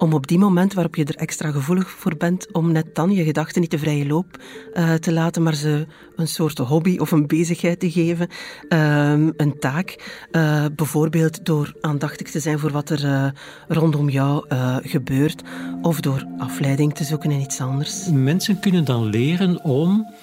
om 0.01 0.13
op 0.13 0.27
die 0.27 0.39
moment 0.39 0.75
waarop 0.75 0.95
je 0.95 1.05
er 1.05 1.17
extra 1.17 1.51
gevoelig 1.51 1.91
voor 1.91 2.17
bent, 2.17 2.53
om 2.53 2.73
net 2.73 2.95
dan 2.95 3.11
je 3.11 3.25
gedachten 3.25 3.61
niet 3.61 3.71
de 3.71 3.79
vrije 3.79 4.07
loop 4.07 4.43
uh, 4.75 4.95
te 4.95 5.13
laten, 5.13 5.43
maar 5.43 5.55
ze 5.55 5.87
een 6.17 6.29
soort 6.29 6.59
hobby 6.59 6.99
of 6.99 7.11
een 7.11 7.27
bezigheid 7.27 7.81
te 7.81 7.91
geven, 7.91 8.29
uh, 8.69 9.11
een 9.37 9.59
taak. 9.59 10.19
Uh, 10.33 10.65
bijvoorbeeld 10.77 11.45
door 11.45 11.75
aandachtig 11.81 12.31
te 12.31 12.41
zijn 12.41 12.59
voor 12.59 12.71
wat 12.71 12.91
er 12.91 13.05
uh, 13.05 13.27
rondom 13.69 14.09
jou 14.09 14.45
gebeurt, 14.83 15.43
of 15.83 16.01
door 16.01 16.27
afleiding 16.39 16.95
te 16.95 17.05
zoeken 17.05 17.31
in 17.31 17.41
iets 17.41 17.61
anders. 17.61 18.07
Mensen 18.13 18.61
kunnen 18.61 18.85
dan 18.85 19.05
leren 19.05 19.65
om 19.65 20.15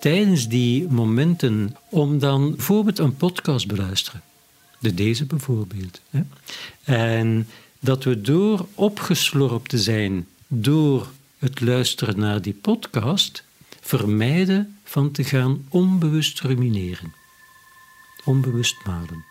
tijdens 0.00 0.48
die 0.48 0.88
momenten, 0.88 1.76
om 1.88 2.18
dan 2.18 2.50
bijvoorbeeld 2.50 2.98
een 2.98 3.16
podcast 3.16 3.66
beluisteren. 3.66 4.22
De 4.78 4.94
deze 4.94 5.26
bijvoorbeeld. 5.26 6.00
Hè? 6.10 6.20
En 6.84 7.46
dat 7.80 8.04
we 8.04 8.20
door 8.20 8.66
opgeslorpt 8.74 9.68
te 9.68 9.78
zijn 9.78 10.26
door 10.46 11.06
het 11.38 11.60
luisteren 11.60 12.18
naar 12.18 12.42
die 12.42 12.54
podcast, 12.54 13.44
vermijden 13.80 14.78
van 14.84 15.10
te 15.10 15.24
gaan 15.24 15.64
onbewust 15.68 16.40
rumineren. 16.40 17.12
Onbewust 18.24 18.86
malen. 18.86 19.24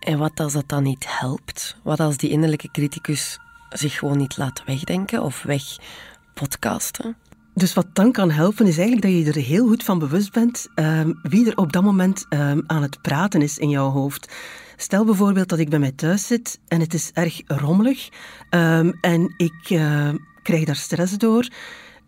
En 0.00 0.18
wat 0.18 0.40
als 0.40 0.52
dat 0.52 0.68
dan 0.68 0.82
niet 0.82 1.04
helpt? 1.08 1.76
Wat 1.82 2.00
als 2.00 2.16
die 2.16 2.30
innerlijke 2.30 2.70
criticus 2.70 3.38
zich 3.70 3.98
gewoon 3.98 4.18
niet 4.18 4.36
laat 4.36 4.62
wegdenken 4.66 5.22
of 5.22 5.42
wegpodcasten? 5.42 7.16
Dus 7.54 7.74
wat 7.74 7.86
dan 7.92 8.12
kan 8.12 8.30
helpen 8.30 8.66
is 8.66 8.78
eigenlijk 8.78 9.06
dat 9.06 9.34
je 9.34 9.40
er 9.40 9.46
heel 9.46 9.66
goed 9.66 9.84
van 9.84 9.98
bewust 9.98 10.32
bent 10.32 10.68
um, 10.74 11.18
wie 11.22 11.46
er 11.50 11.56
op 11.56 11.72
dat 11.72 11.82
moment 11.82 12.26
um, 12.28 12.64
aan 12.66 12.82
het 12.82 13.02
praten 13.02 13.42
is 13.42 13.58
in 13.58 13.68
jouw 13.68 13.90
hoofd. 13.90 14.32
Stel 14.80 15.04
bijvoorbeeld 15.04 15.48
dat 15.48 15.58
ik 15.58 15.68
bij 15.68 15.78
mij 15.78 15.92
thuis 15.92 16.26
zit 16.26 16.60
en 16.68 16.80
het 16.80 16.94
is 16.94 17.10
erg 17.14 17.40
rommelig 17.46 18.08
um, 18.50 18.98
en 19.00 19.34
ik 19.36 19.70
uh, 19.70 20.10
krijg 20.42 20.64
daar 20.64 20.76
stress 20.76 21.16
door, 21.16 21.48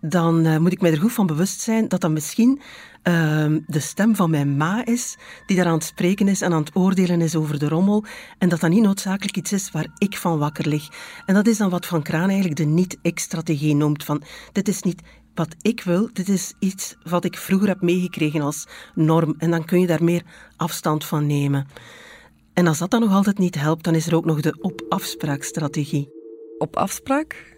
dan 0.00 0.46
uh, 0.46 0.59
moet 0.59 0.72
ik 0.72 0.80
mij 0.80 0.90
er 0.92 1.00
goed 1.00 1.12
van 1.12 1.26
bewust 1.26 1.61
zijn 1.61 1.88
dat 1.88 2.00
dat 2.00 2.11
misschien 2.11 2.61
uh, 2.61 3.56
de 3.66 3.80
stem 3.80 4.16
van 4.16 4.30
mijn 4.30 4.56
ma 4.56 4.87
is, 4.87 5.16
die 5.46 5.56
daar 5.56 5.66
aan 5.66 5.72
het 5.72 5.85
spreken 5.85 6.28
is 6.28 6.40
en 6.40 6.52
aan 6.52 6.62
het 6.62 6.76
oordelen 6.76 7.20
is 7.20 7.37
over 7.37 7.59
de 7.59 7.68
rommel, 7.68 8.04
en 8.38 8.48
dat 8.48 8.61
dat 8.61 8.70
niet 8.70 8.83
noodzakelijk 8.83 9.37
iets 9.37 9.52
is 9.52 9.70
waar 9.70 9.87
ik 9.98 10.16
van 10.16 10.38
wakker 10.38 10.68
lig. 10.68 10.88
En 11.26 11.35
dat 11.35 11.46
is 11.46 11.56
dan 11.56 11.70
wat 11.70 11.87
Van 11.87 12.02
Kraan 12.02 12.28
eigenlijk 12.28 12.56
de 12.56 12.64
niet-ik-strategie 12.64 13.74
noemt, 13.74 14.04
van 14.04 14.22
dit 14.52 14.68
is 14.68 14.83
niet 14.83 15.02
wat 15.35 15.54
ik 15.61 15.83
wil, 15.83 16.11
dit 16.12 16.28
is 16.28 16.54
iets 16.59 16.96
wat 17.02 17.24
ik 17.24 17.37
vroeger 17.37 17.68
heb 17.68 17.80
meegekregen 17.83 18.40
als 18.40 18.66
norm, 18.94 19.35
en 19.38 19.50
dan 19.50 19.64
kun 19.64 19.80
je 19.80 19.87
daar 19.87 20.04
meer 20.04 20.22
afstand 20.56 21.04
van 21.04 21.26
nemen. 21.26 21.66
En 22.61 22.66
als 22.66 22.79
dat 22.79 22.90
dan 22.90 23.01
nog 23.01 23.12
altijd 23.12 23.38
niet 23.38 23.55
helpt, 23.55 23.85
dan 23.85 23.94
is 23.94 24.07
er 24.07 24.14
ook 24.14 24.25
nog 24.25 24.40
de 24.40 24.55
op-afspraakstrategie. 24.61 26.09
Op 26.59 26.77
afspraak? 26.77 27.57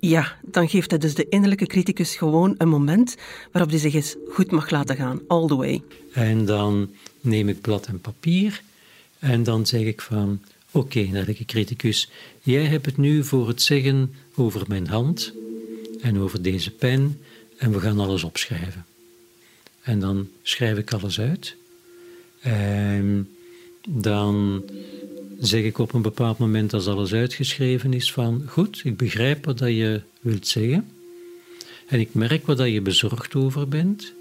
Ja, 0.00 0.38
dan 0.42 0.68
geeft 0.68 0.90
hij 0.90 0.98
dus 0.98 1.14
de 1.14 1.28
innerlijke 1.28 1.66
criticus 1.66 2.16
gewoon 2.16 2.54
een 2.58 2.68
moment 2.68 3.16
waarop 3.52 3.70
hij 3.70 3.80
zich 3.80 3.94
eens 3.94 4.16
goed 4.28 4.50
mag 4.50 4.70
laten 4.70 4.96
gaan, 4.96 5.20
all 5.26 5.46
the 5.46 5.56
way. 5.56 5.82
En 6.12 6.44
dan 6.44 6.90
neem 7.20 7.48
ik 7.48 7.60
blad 7.60 7.86
en 7.86 8.00
papier 8.00 8.62
en 9.18 9.42
dan 9.42 9.66
zeg 9.66 9.82
ik 9.82 10.00
van, 10.00 10.40
oké, 10.70 10.86
okay, 10.86 11.02
innerlijke 11.02 11.44
criticus, 11.44 12.10
jij 12.42 12.64
hebt 12.64 12.86
het 12.86 12.96
nu 12.96 13.24
voor 13.24 13.48
het 13.48 13.62
zeggen 13.62 14.14
over 14.34 14.64
mijn 14.68 14.86
hand 14.86 15.32
en 16.00 16.18
over 16.18 16.42
deze 16.42 16.70
pen 16.70 17.20
en 17.56 17.72
we 17.72 17.80
gaan 17.80 17.98
alles 17.98 18.24
opschrijven. 18.24 18.84
En 19.82 20.00
dan 20.00 20.28
schrijf 20.42 20.78
ik 20.78 20.92
alles 20.92 21.20
uit. 21.20 21.56
En 22.40 23.28
dan 23.88 24.62
zeg 25.40 25.62
ik 25.62 25.78
op 25.78 25.92
een 25.92 26.02
bepaald 26.02 26.38
moment, 26.38 26.72
als 26.72 26.86
alles 26.86 27.12
uitgeschreven 27.12 27.92
is, 27.92 28.12
van 28.12 28.42
goed, 28.46 28.80
ik 28.84 28.96
begrijp 28.96 29.44
wat 29.44 29.58
dat 29.58 29.68
je 29.68 30.00
wilt 30.20 30.46
zeggen. 30.46 30.88
En 31.86 32.00
ik 32.00 32.14
merk 32.14 32.46
wat 32.46 32.56
dat 32.56 32.68
je 32.68 32.80
bezorgd 32.80 33.34
over 33.34 33.68
bent. 33.68 34.14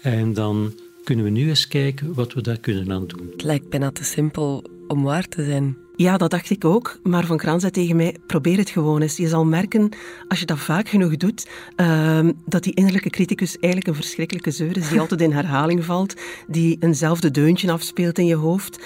En 0.00 0.32
dan 0.32 0.72
kunnen 1.04 1.24
we 1.24 1.30
nu 1.30 1.48
eens 1.48 1.68
kijken 1.68 2.14
wat 2.14 2.32
we 2.32 2.40
daar 2.40 2.58
kunnen 2.58 2.92
aan 2.92 3.06
doen. 3.06 3.28
Het 3.30 3.42
lijkt 3.42 3.68
bijna 3.68 3.90
te 3.90 4.04
simpel 4.04 4.64
om 4.88 5.02
waar 5.02 5.28
te 5.28 5.44
zijn. 5.44 5.76
Ja, 5.96 6.16
dat 6.16 6.30
dacht 6.30 6.50
ik 6.50 6.64
ook. 6.64 6.98
Maar 7.02 7.26
Van 7.26 7.36
Kraan 7.36 7.60
zei 7.60 7.72
tegen 7.72 7.96
mij, 7.96 8.16
probeer 8.26 8.58
het 8.58 8.70
gewoon 8.70 9.02
eens. 9.02 9.16
Je 9.16 9.28
zal 9.28 9.44
merken, 9.44 9.88
als 10.28 10.40
je 10.40 10.46
dat 10.46 10.58
vaak 10.58 10.88
genoeg 10.88 11.16
doet, 11.16 11.48
uh, 11.76 12.28
dat 12.46 12.62
die 12.62 12.74
innerlijke 12.74 13.10
criticus 13.10 13.58
eigenlijk 13.58 13.86
een 13.86 14.02
verschrikkelijke 14.02 14.50
zeur 14.50 14.76
is, 14.76 14.88
die 14.88 15.00
altijd 15.00 15.20
in 15.20 15.32
herhaling 15.32 15.84
valt, 15.84 16.14
die 16.46 16.76
eenzelfde 16.80 17.30
deuntje 17.30 17.72
afspeelt 17.72 18.18
in 18.18 18.26
je 18.26 18.34
hoofd. 18.34 18.78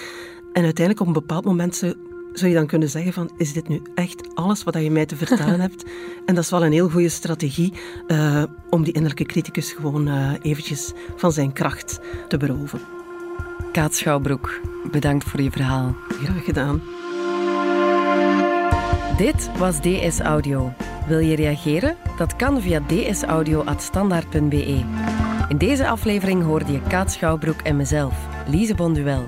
En 0.53 0.65
uiteindelijk 0.65 1.01
op 1.01 1.07
een 1.07 1.21
bepaald 1.21 1.45
moment 1.45 1.77
zou 2.33 2.51
je 2.51 2.55
dan 2.55 2.67
kunnen 2.67 2.89
zeggen 2.89 3.13
van, 3.13 3.31
is 3.37 3.53
dit 3.53 3.69
nu 3.69 3.83
echt 3.95 4.35
alles 4.35 4.65
wat 4.65 4.75
je 4.75 4.91
mij 4.91 5.07
te 5.07 5.17
vertellen 5.17 5.61
hebt? 5.67 5.85
En 6.27 6.35
dat 6.35 6.45
is 6.45 6.51
wel 6.51 6.65
een 6.65 6.73
heel 6.73 6.89
goede 6.89 7.09
strategie 7.09 7.73
uh, 8.09 8.43
om 8.71 8.85
die 8.85 8.93
innerlijke 8.93 9.25
criticus 9.25 9.73
gewoon 9.73 10.09
uh, 10.09 10.33
eventjes 10.43 10.93
van 11.17 11.33
zijn 11.33 11.53
kracht 11.53 12.01
te 12.29 12.37
beroven. 12.37 12.81
Kaat 13.73 13.95
Schouwbroek, 13.95 14.61
bedankt 14.91 15.25
voor 15.25 15.41
je 15.43 15.51
verhaal. 15.51 15.97
Graag 16.09 16.45
gedaan. 16.45 16.81
Dit 19.19 19.51
was 19.57 19.81
DS 19.81 20.21
Audio. 20.21 20.73
Wil 21.07 21.19
je 21.19 21.37
reageren? 21.37 21.97
Dat 22.17 22.37
kan 22.37 22.61
via 22.61 22.81
dsaudio.standaard.be. 22.87 24.85
In 25.49 25.59
deze 25.59 25.89
aflevering 25.89 26.45
hoorde 26.45 26.73
je 26.73 26.83
Kaat 26.83 27.13
Schouwbroek 27.13 27.61
en 27.61 27.77
mezelf, 27.77 28.15
Lise 28.47 28.75
Bonduel. 28.75 29.25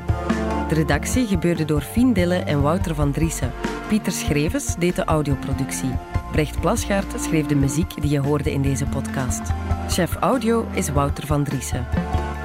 De 0.69 0.75
redactie 0.75 1.27
gebeurde 1.27 1.65
door 1.65 1.81
Fien 1.81 2.13
Dille 2.13 2.35
en 2.35 2.63
Wouter 2.63 2.95
van 2.95 3.13
Driessen. 3.13 3.53
Pieter 3.89 4.13
Schrevens 4.13 4.77
deed 4.77 4.97
de 4.97 5.05
audioproductie. 5.05 5.95
Brecht 6.33 6.61
Plasgaard 6.61 7.21
schreef 7.21 7.47
de 7.47 7.55
muziek 7.55 8.03
die 8.03 8.11
je 8.11 8.21
hoorde 8.21 8.53
in 8.53 8.63
deze 8.63 8.87
podcast. 8.87 9.43
Chef 9.89 10.15
audio 10.15 10.67
is 10.73 10.89
Wouter 10.89 11.27
van 11.27 11.45
Driessen. 11.45 11.87